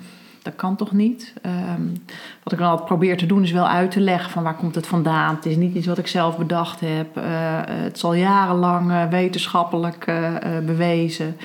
[0.47, 1.33] dat kan toch niet?
[1.45, 2.03] Um,
[2.43, 4.75] wat ik dan altijd probeer te doen is wel uit te leggen van waar komt
[4.75, 5.35] het vandaan.
[5.35, 7.17] Het is niet iets wat ik zelf bedacht heb.
[7.17, 7.23] Uh,
[7.63, 11.37] het is al jarenlang uh, wetenschappelijk uh, bewezen.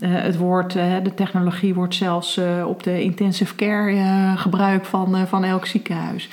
[0.00, 6.28] het wordt, de technologie wordt zelfs op de intensive care gebruikt van, van elk ziekenhuis.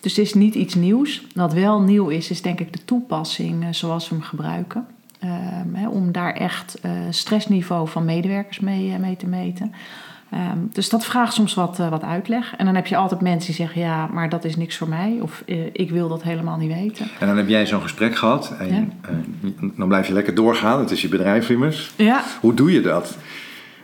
[0.00, 1.26] Dus het is niet iets nieuws.
[1.34, 4.86] Wat wel nieuw is, is denk ik de toepassing zoals we hem gebruiken.
[5.72, 6.80] Hè, om daar echt
[7.10, 9.72] stressniveau van medewerkers mee, mee te meten.
[10.32, 12.54] Ehm, dus dat vraagt soms wat, eh, wat uitleg.
[12.56, 15.18] En dan heb je altijd mensen die zeggen: ja, maar dat is niks voor mij.
[15.20, 17.06] Of eh, ik wil dat helemaal niet weten.
[17.20, 18.84] En dan heb jij zo'n gesprek gehad en Ja.
[19.08, 20.78] eh, dan blijf je lekker doorgaan.
[20.78, 21.92] Het is je bedrijf immers.
[21.96, 23.16] Ja, Hoe doe je dat?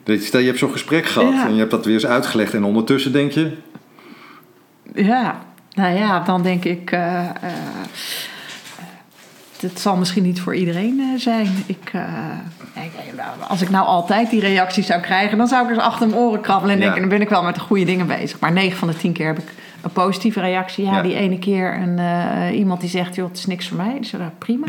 [0.02, 1.46] Dat- Stel, je hebt zo'n gesprek gehad Ja.
[1.46, 2.54] en je hebt dat weer eens uitgelegd.
[2.54, 3.56] En ondertussen denk je...
[4.94, 5.38] ja.
[5.74, 6.90] Nou ja, dan denk ik.
[9.58, 11.48] Eh, eh, het zal misschien niet voor iedereen eh, zijn.
[11.66, 12.02] Ik, eh,
[13.16, 16.20] nou, als ik nou altijd die reacties zou krijgen, dan zou ik eens achter mijn
[16.20, 16.84] oren krabbelen en Ja.
[16.84, 18.40] denken: dan ben ik wel met de goede dingen bezig.
[18.40, 20.84] Maar 9 van de 10 keer heb ik een positieve reactie.
[20.84, 21.02] Ja, Ja.
[21.02, 23.96] die ene keer een, eh, iemand die zegt: joh, het is niks voor mij.
[24.00, 24.66] Dus prima.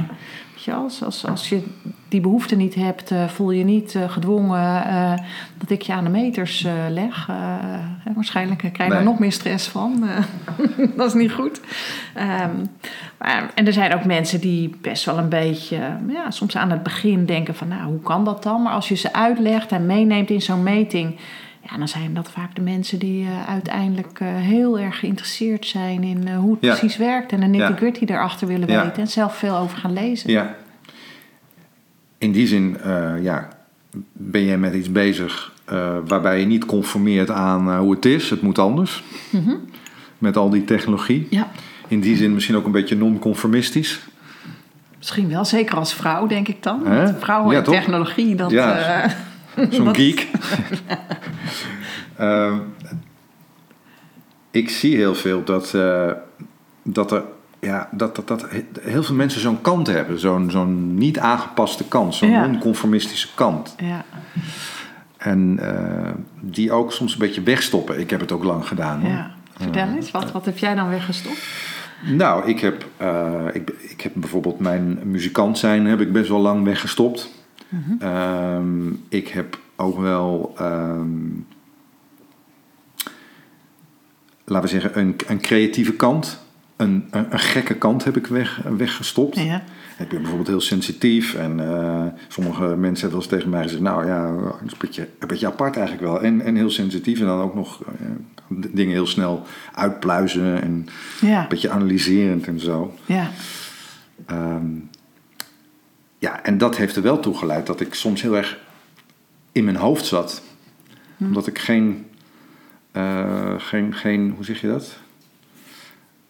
[0.66, 1.64] Je als, als, als je
[2.10, 5.14] die behoefte niet hebt, eh, voel je niet eh, gedwongen eh,
[5.58, 7.30] dat ik je aan de meters leg.
[8.16, 8.98] Waarschijnlijk krijg je Nee.
[8.98, 10.04] er nog meer stress van.
[10.98, 11.62] Dat is niet goed.
[12.14, 12.56] Ehm,
[13.18, 16.84] maar, en er zijn ook mensen die best wel een beetje, ja, soms aan het
[16.84, 18.62] begin denken van, nou, hoe kan dat dan?
[18.62, 21.16] Maar als je ze uitlegt en meeneemt in zo'n meting,
[21.72, 26.04] ja, dan zijn dat vaak de mensen die eh, uiteindelijk eh, heel erg geïnteresseerd zijn
[26.04, 26.76] in eh, hoe het Ja.
[26.76, 30.32] precies werkt en de nitty-gritty erachter willen weten en zelf veel over gaan lezen.
[30.32, 30.56] Ja.
[32.18, 32.78] In die zin,
[33.22, 33.48] ja,
[34.14, 35.54] ben jij met iets bezig
[36.06, 38.30] waarbij je niet conformeert aan hoe het is.
[38.30, 39.04] Het moet anders.
[39.30, 39.56] Mhm.
[40.18, 41.28] Met al die technologie.
[41.30, 41.48] Ja,
[41.88, 44.00] In die zin misschien ook een beetje non-conformistisch.
[44.98, 45.46] misschien wel.
[45.46, 46.82] Zeker als vrouw, denk ik dan.
[47.20, 48.52] Vrouwen en technologie, dat...
[48.52, 49.06] Ja.
[49.70, 50.28] Zo'n geek.
[52.20, 52.58] Ehm,
[54.52, 56.12] ik zie heel veel dat, eh,
[56.84, 57.24] dat er
[57.60, 58.48] ja, dat, dat, dat
[58.82, 60.20] heel veel mensen zo'n kant hebben.
[60.20, 62.16] Zo'n zo'n niet aangepaste kant.
[62.16, 62.46] Zo'n Ja.
[62.46, 63.76] non-conformistische kant.
[63.78, 64.06] ja,
[65.18, 68.00] En eh, die ook soms een beetje wegstoppen.
[68.00, 69.02] Ik heb het ook lang gedaan.
[69.02, 69.32] ja.
[69.58, 71.48] Vertel eens, wat, wat heb jij dan weggestopt?
[72.06, 76.40] Nou, ik heb, eh, ik, ik heb bijvoorbeeld mijn muzikant zijn heb ik best wel
[76.40, 77.30] lang weggestopt.
[78.00, 81.08] Ehm, ik heb ook wel, ehm,
[84.50, 86.40] laten we zeggen, een, een creatieve kant.
[86.76, 89.40] Een, een, een gekke kant heb ik weg, weggestopt.
[89.40, 89.64] Ja.
[90.00, 93.82] Ik ben bijvoorbeeld heel sensitief en eh, sommige mensen hebben wel eens tegen mij gezegd,
[93.82, 96.22] nou ja, een beetje, een beetje apart eigenlijk wel.
[96.22, 98.06] En, en heel sensitief en dan ook nog eh,
[98.48, 100.88] dingen heel snel uitpluizen en
[101.22, 102.94] Ja, een beetje analyserend en zo.
[103.06, 103.32] ja,
[104.26, 104.66] Ehm,
[106.18, 108.60] ja, en dat heeft er wel toe geleid dat ik soms heel erg
[109.52, 110.42] in mijn hoofd zat.
[111.20, 112.06] Omdat ik geen,
[112.92, 114.98] eh, geen, geen, hoe zeg je dat?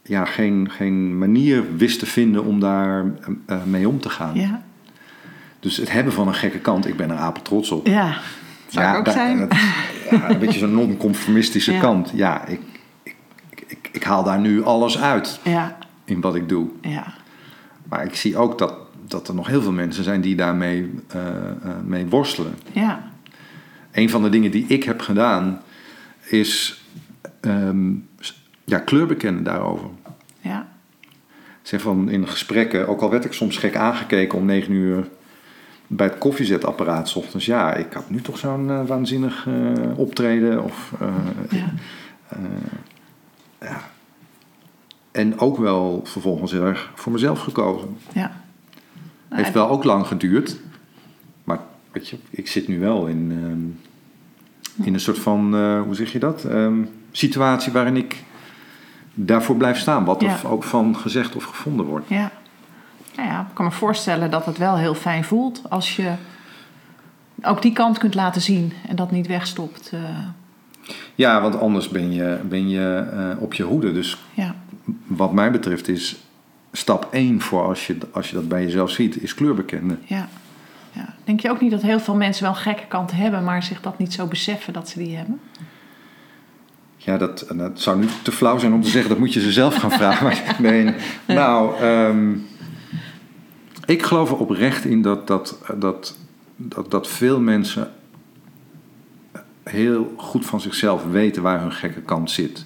[0.02, 3.06] Ja, geen, geen manier wist te vinden om daar
[3.46, 4.36] eh, mee om te gaan.
[4.36, 4.62] ja.
[5.60, 7.88] Dus het hebben van een gekke kant, ik ben er apen trots op.
[7.88, 8.18] Ja,
[8.68, 9.40] zou ik ook daar- zijn.
[9.40, 9.58] dat-
[10.12, 11.80] ja, een beetje zo'n non-conformistische Ja.
[11.80, 12.12] kant.
[12.16, 12.60] Ja, ik,
[13.04, 13.16] ik,
[13.68, 16.68] ik, ik haal daar nu alles uit Ja, in wat ik doe.
[16.82, 17.14] ja,
[17.90, 18.74] Maar ik zie ook dat,
[19.08, 21.54] dat er nog heel veel mensen zijn die daarmee eh, eh,
[21.86, 22.54] mee worstelen.
[22.72, 23.04] ja,
[23.92, 25.62] Een van de dingen die ik heb gedaan
[26.30, 26.84] is
[28.20, 29.88] s- ja, kleur bekennen daarover.
[30.42, 30.68] ja,
[31.62, 35.08] Zeg van in gesprekken, ook al werd ik soms gek aangekeken om negen uur
[35.88, 37.46] bij het koffiezetapparaat 's ochtends.
[37.46, 40.64] Ja, ik had nu toch zo'n eh, waanzinnig eh, optreden.
[40.64, 41.16] Of, eh,
[41.60, 41.74] ja,
[43.62, 43.82] ja.
[45.12, 47.98] En ook wel vervolgens heel erg voor mezelf gekozen.
[48.14, 48.42] ja.
[49.30, 50.60] Heeft wel ook lang geduurd.
[51.44, 51.60] Maar
[51.92, 53.89] weet je, ik zit nu wel in, ehm,
[54.84, 56.44] in een soort van, eh, hoe zeg je dat?
[56.44, 56.78] Ehm,
[57.12, 58.24] situatie waarin ik
[59.14, 60.06] daarvoor blijf staan.
[60.06, 62.10] Wat er ook van gezegd of gevonden wordt.
[62.10, 62.32] Ja.
[63.16, 66.12] Nou ja, ik kan me voorstellen dat het wel heel fijn voelt als je
[67.42, 69.90] ook die kant kunt laten zien en dat niet wegstopt.
[69.94, 70.00] eh,
[71.16, 73.92] Ja, want anders ben je, ben je eh, op je hoede.
[73.94, 74.56] Dus ja,
[75.08, 76.16] wat mij betreft is
[76.72, 80.00] stap 1 voor als je, als je dat bij jezelf ziet, is kleur bekennen.
[80.06, 80.28] ja,
[80.92, 81.16] ja.
[81.24, 83.82] Denk je ook niet dat heel veel mensen wel een gekke kant hebben, maar zich
[83.82, 85.40] dat niet zo beseffen dat ze die hebben?
[86.98, 89.40] Ja, dat, en dat zou nu te flauw zijn om te zeggen, dat moet je
[89.40, 90.56] ze zelf gaan vragen.
[90.64, 90.94] Nee,
[91.28, 92.34] nou, ehm,
[93.86, 96.18] ik geloof er oprecht in dat, dat, dat,
[96.56, 97.92] dat, dat veel mensen
[99.64, 102.66] heel goed van zichzelf weten waar hun gekke kant zit.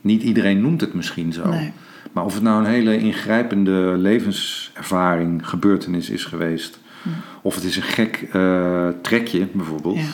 [0.00, 1.48] Niet iedereen noemt het misschien zo.
[1.48, 1.72] Nee.
[2.12, 6.78] Maar of het nou een hele ingrijpende levenservaring, gebeurtenis is geweest,
[7.42, 9.96] of het is een gek eh, trekje bijvoorbeeld.
[9.96, 10.04] Ja,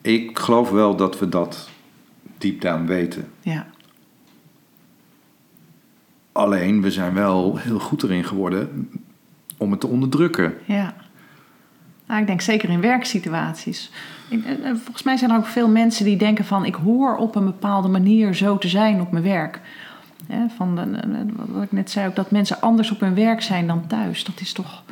[0.00, 1.68] Ik geloof wel dat we dat
[2.38, 3.28] diep down weten.
[3.40, 3.66] ja,
[6.32, 8.90] Alleen we zijn wel heel goed erin geworden
[9.56, 10.54] om het te onderdrukken.
[10.64, 10.94] ja.
[12.06, 13.90] Nou, ik denk zeker in werksituaties.
[14.28, 16.64] Ik- eh, eh, volgens mij zijn er ook veel mensen die denken van...
[16.64, 19.60] ik hoor op een bepaalde manier zo te zijn op mijn werk.
[20.32, 20.74] Hè, van
[21.48, 24.24] wat ik net zei ook, dat mensen anders op hun werk zijn dan thuis.
[24.24, 24.82] Dat is toch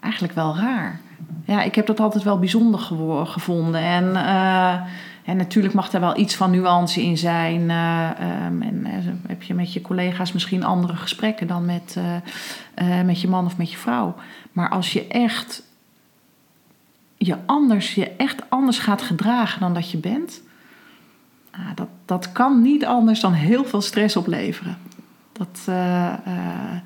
[0.00, 1.00] eigenlijk wel raar.
[1.44, 2.80] ja, ik heb dat altijd wel bijzonder
[3.26, 3.80] gevonden.
[3.80, 4.80] En, eh,
[5.24, 7.70] en natuurlijk mag er wel iets van nuance in zijn.
[7.70, 8.92] eh, ehm, en eh,
[9.26, 11.98] heb je met je collega's misschien andere gesprekken dan met,
[13.04, 14.14] met je man of met je vrouw.
[14.52, 15.62] Maar als je echt
[17.16, 20.42] je anders, je echt anders gaat gedragen dan dat je bent,
[21.56, 24.76] ah, dat, dat kan niet anders dan heel veel stress opleveren.
[25.32, 26.76] Dat eh, eh,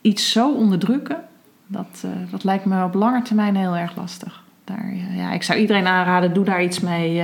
[0.00, 1.24] iets zo onderdrukken,
[1.66, 4.42] dat, eh, dat lijkt me op lange termijn heel erg lastig.
[4.64, 7.22] Daar, ja, ik zou iedereen aanraden, doe daar iets mee.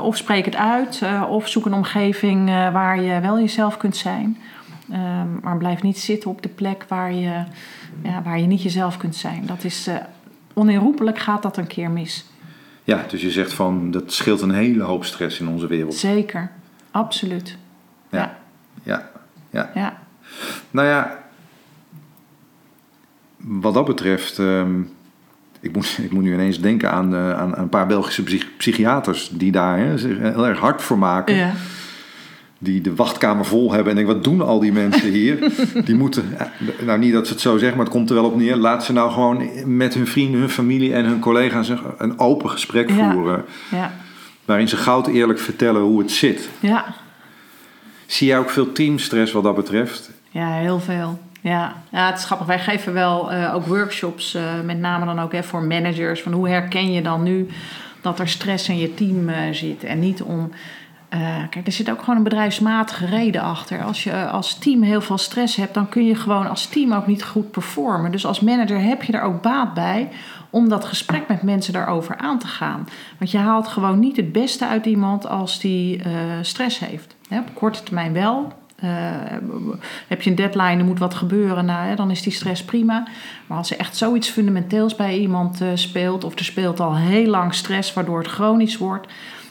[0.00, 4.36] of spreek het uit, of zoek een omgeving waar je wel jezelf kunt zijn.
[4.90, 7.44] Ehm, maar blijf niet zitten op de plek waar je,
[8.02, 9.46] ja, waar je niet jezelf kunt zijn.
[9.46, 9.96] Dat is eh,
[10.52, 12.24] onherroepelijk gaat dat een keer mis.
[12.84, 15.94] Ja, dus je zegt van dat scheelt een hele hoop stress in onze wereld.
[15.94, 16.50] Zeker,
[16.90, 17.56] absoluut.
[18.10, 18.38] Ja,
[18.82, 19.10] ja,
[19.50, 19.70] ja.
[19.74, 19.98] Ja,
[20.70, 21.18] Nou ja,
[23.36, 24.80] wat dat betreft, ehm,
[25.60, 28.56] ik, moet, ik moet nu ineens denken aan, eh, aan, aan een paar Belgische psych-
[28.56, 29.94] psychiaters die daar hè,
[30.30, 31.34] heel erg hard voor maken.
[31.34, 31.52] ja.
[32.58, 35.52] Die de wachtkamer vol hebben en denken, wat doen al die mensen hier?
[35.84, 36.46] die moeten, eh,
[36.86, 38.56] nou niet dat ze het zo zeggen, maar het komt er wel op neer.
[38.56, 42.90] Laat ze nou gewoon met hun vrienden, hun familie en hun collega's een- open gesprek
[42.90, 43.12] Ja.
[43.12, 43.44] voeren.
[43.70, 43.92] ja,
[44.44, 46.48] Waarin ze goud eerlijk vertellen hoe het zit.
[46.60, 46.84] ja.
[48.06, 50.10] Zie jij ook veel teamstress wat dat betreft?
[50.30, 51.18] Ja, heel veel.
[51.40, 52.46] Ja, ja het is grappig.
[52.46, 56.22] Wij geven wel eh, ook workshops, eh, met name dan ook hè, voor managers.
[56.22, 57.46] Van hoe herken je dan nu
[58.00, 59.84] dat er stress in je team zit?
[59.84, 60.50] En niet om.
[61.14, 63.84] Eh, kijk, er zit ook gewoon een bedrijfsmatige reden achter.
[63.84, 66.92] Als je eh, als team heel veel stress hebt, dan kun je gewoon als team
[66.92, 68.10] ook niet goed performen.
[68.10, 70.08] Dus als manager heb je er ook baat bij
[70.50, 72.88] om dat gesprek met mensen daarover aan te gaan.
[73.18, 77.16] Want je haalt gewoon niet het beste uit iemand als die eh, stress heeft.
[77.30, 78.52] Op korte termijn wel.
[80.08, 83.06] Heb je een deadline, er moet wat gebeuren, nou, hè, dan is die stress prima.
[83.46, 87.54] Maar als er echt zoiets fundamenteels bij iemand speelt, of er speelt al heel lang
[87.54, 89.06] stress waardoor het chronisch wordt,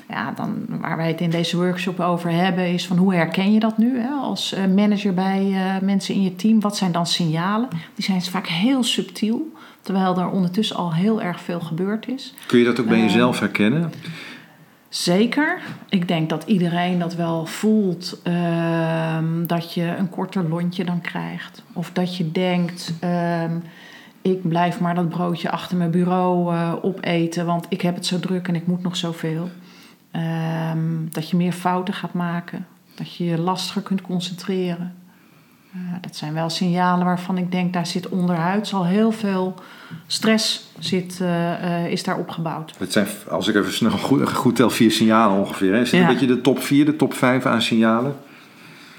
[0.10, 3.60] ja, dan, waar wij het in deze workshop over hebben, is van hoe herken je
[3.60, 6.60] dat nu hè, als eh, manager bij eh, mensen in je team?
[6.60, 7.68] Wat zijn dan signalen?
[7.96, 12.34] Die zijn vaak heel subtiel, terwijl er ondertussen al heel erg veel gebeurd is.
[12.46, 13.92] Kun je dat ook bij Eh, jezelf herkennen?
[14.90, 15.60] Zeker.
[15.90, 18.20] Ik denk dat iedereen dat wel voelt.
[18.24, 21.64] ehm, dat je een korter lontje dan krijgt.
[21.74, 23.52] Of dat je denkt, ehm,
[24.22, 28.20] ik blijf maar dat broodje achter mijn bureau eh, opeten, want ik heb het zo
[28.20, 29.50] druk en ik moet nog zoveel.
[30.14, 32.66] Ehm, dat je meer fouten gaat maken.
[32.96, 34.94] Dat je je lastiger kunt concentreren.
[35.74, 39.56] Eh, dat zijn wel signalen waarvan ik denk, daar zit onderhuids al heel veel
[40.08, 42.74] stress zit, eh, eh, is daar opgebouwd.
[42.78, 45.74] Het zijn, als ik even snel goed, goed tel, vier signalen ongeveer.
[45.74, 45.80] Hè?
[45.82, 46.00] Is Ja.
[46.02, 48.16] een beetje de top vier, de top vijf aan signalen?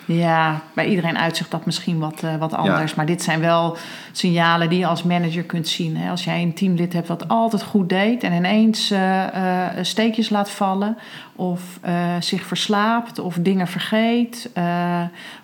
[0.06, 2.90] Ja, bij iedereen uitzicht dat misschien wat, eh, wat anders.
[2.90, 2.96] Ja.
[2.96, 3.76] Maar dit zijn wel
[4.12, 5.96] signalen die je als manager kunt zien.
[5.96, 6.10] Hè.
[6.10, 10.50] Als jij een teamlid hebt wat altijd goed deed en ineens eh, eh, steekjes laat
[10.50, 10.98] vallen,
[11.36, 11.80] of
[12.20, 14.50] zich verslaapt, of dingen vergeet,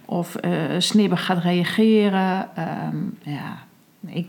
[0.04, 0.36] of
[0.78, 2.48] snibbig gaat reageren.
[2.54, 3.58] Ehm, ja,
[4.06, 4.26] ik,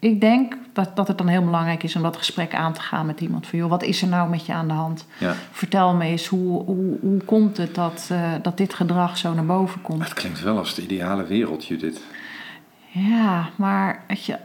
[0.00, 3.06] ik denk dat, dat het dan heel belangrijk is om dat gesprek aan te gaan
[3.06, 3.46] met iemand.
[3.46, 5.06] Van joh, wat is er nou met je aan de hand?
[5.18, 5.34] Ja.
[5.50, 9.46] Vertel me eens, hoe, hoe, hoe komt het dat, eh, dat dit gedrag zo naar
[9.46, 10.02] boven komt?
[10.04, 12.00] Het klinkt wel als de ideale wereld, Judith.
[12.92, 14.36] Ja, maar weet je,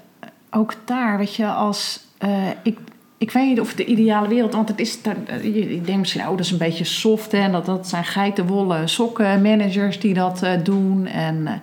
[0.52, 2.78] ook daar, weet je, als eh, ik.
[3.18, 5.02] Ik weet niet of de ideale wereld, want het is.
[5.02, 7.32] daar- eh, Ik denk misschien, oh, dat is een beetje soft.
[7.32, 11.06] Hè, en dat, dat zijn geitenwolle sokken managers die dat doen.
[11.06, 11.62] En,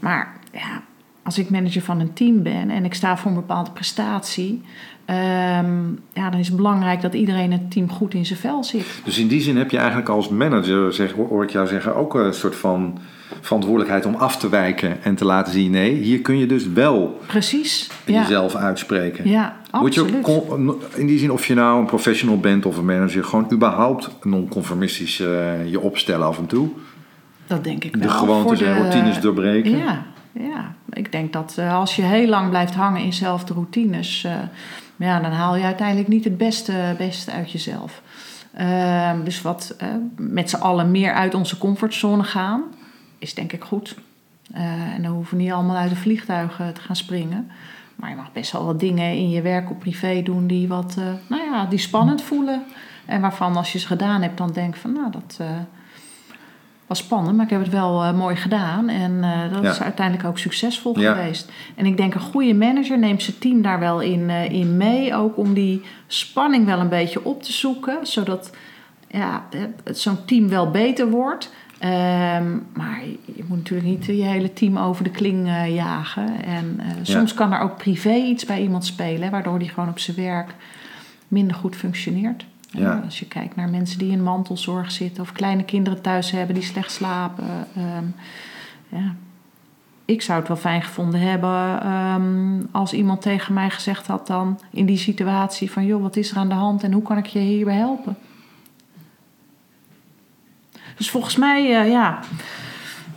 [0.00, 0.82] maar ja,
[1.22, 4.62] als ik manager van een team ben en ik sta voor een bepaalde prestatie.
[5.04, 5.82] ehm,
[6.12, 8.86] ja, dan is het belangrijk dat iedereen in het team goed in zijn vel zit.
[9.04, 12.14] Dus in die zin heb je eigenlijk als manager, zeg, hoor ik jou zeggen, ook
[12.14, 12.98] een soort van
[13.40, 17.20] verantwoordelijkheid om af te wijken en te laten zien: nee, hier kun je dus wel
[17.26, 17.90] Precies.
[18.06, 19.28] Ja, jezelf uitspreken.
[19.28, 20.22] ja Moet je absoluut.
[20.22, 24.10] con- in die zin, of je nou een professional bent of een manager, gewoon überhaupt
[24.22, 26.68] non-conformistisch eh, je opstellen af en toe.
[27.46, 28.08] Dat denk ik De wel.
[28.10, 29.76] gewoontes Voor en de- routines doorbreken.
[29.76, 30.74] Ja, ja.
[30.92, 34.34] ik denk dat eh, als je heel lang blijft hangen in zelfde routines, eh,
[34.96, 38.02] ja, dan haal je uiteindelijk niet het beste, beste uit jezelf.
[38.54, 42.62] Ehm, dus wat eh, met z'n allen meer uit onze comfortzone gaan,
[43.18, 43.96] is denk ik goed.
[44.52, 47.50] En dan hoeven we niet allemaal uit de vliegtuigen te gaan springen.
[47.96, 50.96] Maar je mag best wel wat dingen in je werk of privé doen die wat,
[51.26, 52.62] nou ja, die spannend voelen.
[53.06, 55.40] En waarvan als je ze gedaan hebt, dan denk van, nou, dat
[56.92, 58.88] was spannend, maar ik heb het wel eh, mooi gedaan.
[58.88, 59.70] En eh, dat Ja.
[59.70, 61.14] is uiteindelijk ook succesvol Ja.
[61.14, 61.52] geweest.
[61.74, 65.14] En ik denk een goede manager neemt zijn team daar wel in, eh, in mee.
[65.14, 68.06] Ook om die spanning wel een beetje op te zoeken.
[68.06, 68.56] Zodat
[69.08, 69.44] ja,
[69.84, 71.52] zo'n team wel beter wordt.
[71.78, 76.44] Ehm, maar je moet natuurlijk niet je hele team over de kling jagen.
[76.44, 80.16] En soms kan er ook privé iets bij iemand spelen, waardoor die gewoon op zijn
[80.16, 80.54] werk
[81.28, 82.44] minder goed functioneert.
[82.72, 83.00] Ja.
[83.04, 86.64] Als je kijkt naar mensen die in mantelzorg zitten of kleine kinderen thuis hebben die
[86.64, 87.66] slecht slapen.
[87.76, 88.04] ehm,
[88.88, 89.14] ja.
[90.04, 94.58] Ik zou het wel fijn gevonden hebben ehm, als iemand tegen mij gezegd had dan
[94.70, 97.26] in die situatie van joh, wat is er aan de hand en hoe kan ik
[97.26, 98.16] je hierbij helpen?
[100.96, 102.18] Dus volgens mij, eh, ja,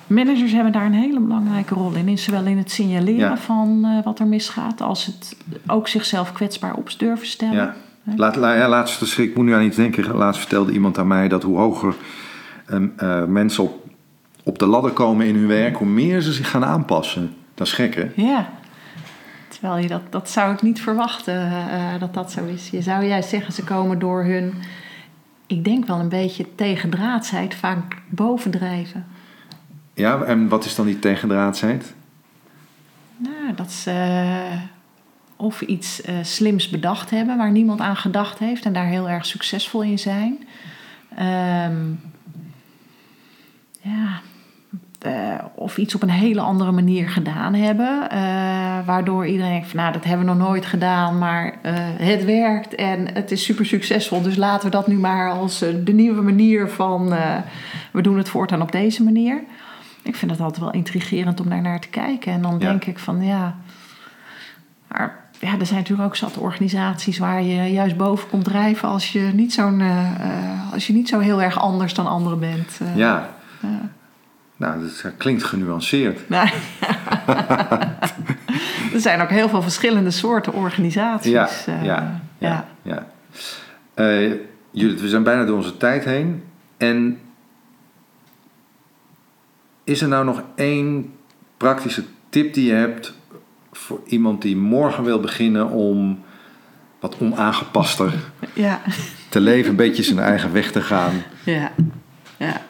[0.08, 2.08] managers hebben daar een hele belangrijke rol in.
[2.08, 3.38] in zowel in het signaleren Ja.
[3.38, 5.38] van eh, wat er misgaat, als het
[5.68, 7.56] ook zichzelf kwetsbaar op durven stellen.
[7.56, 7.76] Ja.
[8.16, 10.16] Laat, la, laatst, dus ik moet nu aan iets denken.
[10.16, 11.96] Laatst vertelde iemand aan mij dat hoe hoger
[12.66, 13.88] ehm, eh, mensen op,
[14.44, 17.34] op de ladder komen in hun werk, hoe meer ze zich gaan aanpassen.
[17.54, 18.12] Dat is gek, hè?
[18.16, 18.50] Ja.
[19.48, 22.70] Terwijl je dat, dat zou ik niet verwachten eh, dat dat zo is.
[22.70, 24.54] Je zou juist zeggen, ze komen door hun,
[25.48, 29.06] ik denk wel een beetje tegendraadsheid vaak bovendrijven.
[29.94, 31.94] Ja, en wat is dan die tegendraadsheid?
[33.18, 34.62] Nou, dat ze eh,
[35.36, 39.26] of iets eh, slims bedacht hebben waar niemand aan gedacht heeft en daar heel erg
[39.26, 40.48] succesvol in zijn.
[41.18, 41.76] Ehm,
[43.82, 44.20] ja,
[45.00, 48.10] eh, of iets op een hele andere manier gedaan hebben.
[48.10, 51.54] eh, waardoor iedereen denkt van nou, dat hebben we nog nooit gedaan, maar
[51.98, 54.22] het werkt en het is super succesvol.
[54.22, 57.14] Dus laten we dat nu maar als de nieuwe manier van
[57.92, 59.44] we doen het voortaan op deze manier.
[60.02, 62.32] Ik vind het altijd wel intrigerend om daar naar te kijken.
[62.34, 62.58] En dan Ja.
[62.58, 63.56] denk ik van ja.
[64.88, 69.12] Maar ja, er zijn natuurlijk ook zat organisaties waar je juist boven komt drijven als
[69.12, 72.80] je niet, zo'n, eh, eh, als je niet zo heel erg anders dan anderen bent.
[72.82, 73.34] Eh, Ja.
[74.58, 76.20] Nou, dat klinkt genuanceerd.
[76.30, 76.50] Nou,
[78.94, 81.32] er zijn ook heel veel verschillende soorten organisaties.
[81.32, 82.66] Ja, eh, ja, ja.
[82.82, 83.06] ja.
[83.32, 83.42] ja.
[83.94, 84.32] Eh,
[84.72, 86.44] Judith, we zijn bijna door onze tijd heen.
[86.78, 87.20] En
[89.84, 91.14] is er nou nog één
[91.58, 93.15] praktische tip die je hebt
[93.78, 96.24] voor iemand die morgen wil beginnen om
[97.00, 98.14] wat onaangepaster
[98.54, 98.82] ja.
[99.30, 101.24] te leven, een beetje zijn eigen weg te gaan?
[101.44, 101.72] Ja,
[102.38, 102.62] ja.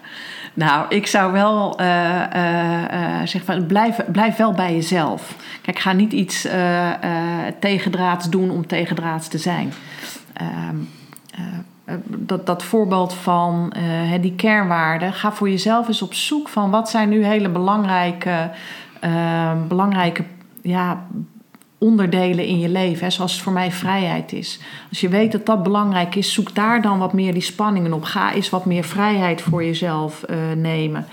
[0.53, 5.35] Nou, ik zou wel eh, eh, eh, zeggen van blijf, blijf wel bij jezelf.
[5.61, 6.47] Kijk, ga niet iets
[7.59, 9.73] tegendraads doen om tegendraads te zijn.
[10.35, 10.75] Ehm,
[11.31, 11.43] eh,
[11.85, 13.73] eh, dat, dat voorbeeld van
[14.21, 15.13] die kernwaarden.
[15.13, 18.51] Ga voor jezelf eens op zoek van wat zijn nu hele belangrijke,
[18.99, 20.23] eh, belangrijke
[20.65, 21.07] ja,
[21.77, 23.05] onderdelen in je leven.
[23.05, 24.59] Hè, zoals voor mij vrijheid is.
[24.89, 28.03] Als je weet dat dat belangrijk is, zoek daar dan wat meer die spanningen op.
[28.03, 31.05] Ga eens wat meer vrijheid voor jezelf eh, nemen.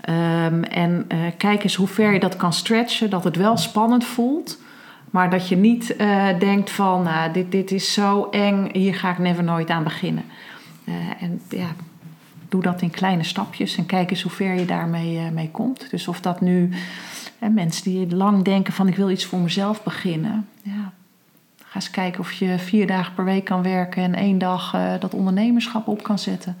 [0.00, 4.04] Ehm, en eh, kijk eens hoe ver je dat kan stretchen, dat het wel spannend
[4.04, 4.58] voelt.
[5.10, 9.10] Maar dat je niet eh, denkt van, nou, dit, dit is zo eng, hier ga
[9.10, 10.24] ik never nooit aan beginnen.
[11.20, 11.66] En ja,
[12.48, 15.90] doe dat in kleine stapjes en kijk eens hoe ver je daarmee mee komt.
[15.90, 16.70] Dus of dat nu
[17.38, 20.46] hè, mensen die lang denken van ik wil iets voor mezelf beginnen.
[20.62, 20.92] Ja,
[21.64, 24.92] ga eens kijken of je vier dagen per week kan werken en één dag eh,
[25.00, 26.56] dat ondernemerschap op kan zetten.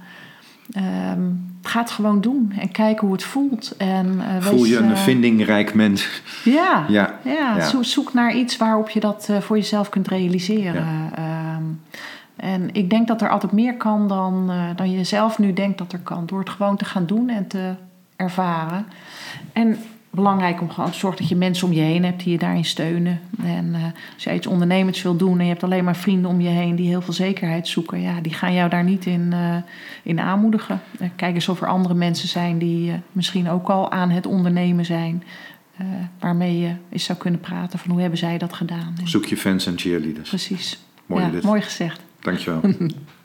[0.72, 1.20] Ehm,
[1.62, 3.74] ga het gewoon doen en kijken hoe het voelt.
[3.76, 6.22] En, eh, Voel je een eh, vindingrijk mens?
[6.44, 7.14] ja, Ja.
[7.24, 7.68] ja, ja.
[7.68, 10.86] zo- zoek naar iets waarop je dat voor jezelf kunt realiseren.
[11.14, 11.62] Ehm,
[12.36, 15.92] en ik denk dat er altijd meer kan dan, dan je zelf nu denkt dat
[15.92, 16.26] er kan.
[16.26, 17.74] Door het gewoon te gaan doen en te
[18.16, 18.86] ervaren.
[19.52, 19.78] En
[20.16, 22.64] belangrijk om gewoon te zorgen dat je mensen om je heen hebt die je daarin
[22.64, 23.20] steunen.
[23.42, 23.82] En eh,
[24.14, 26.76] als jij iets ondernemends wil doen en je hebt alleen maar vrienden om je heen
[26.76, 29.56] die heel veel zekerheid zoeken, ja, die gaan jou daar niet in, eh,
[30.02, 30.80] in aanmoedigen.
[30.98, 34.84] Eh, kijk eens of er andere mensen zijn die misschien ook al aan het ondernemen
[34.84, 35.22] zijn.
[36.18, 38.94] waarmee je eens zou kunnen praten van hoe hebben zij dat gedaan.
[39.04, 40.28] Zoek je fans en cheerleaders.
[40.28, 40.78] precies.
[41.06, 41.44] Mooi, ja, Judith.
[41.44, 42.00] mooi gezegd.
[42.20, 42.60] Dankjewel.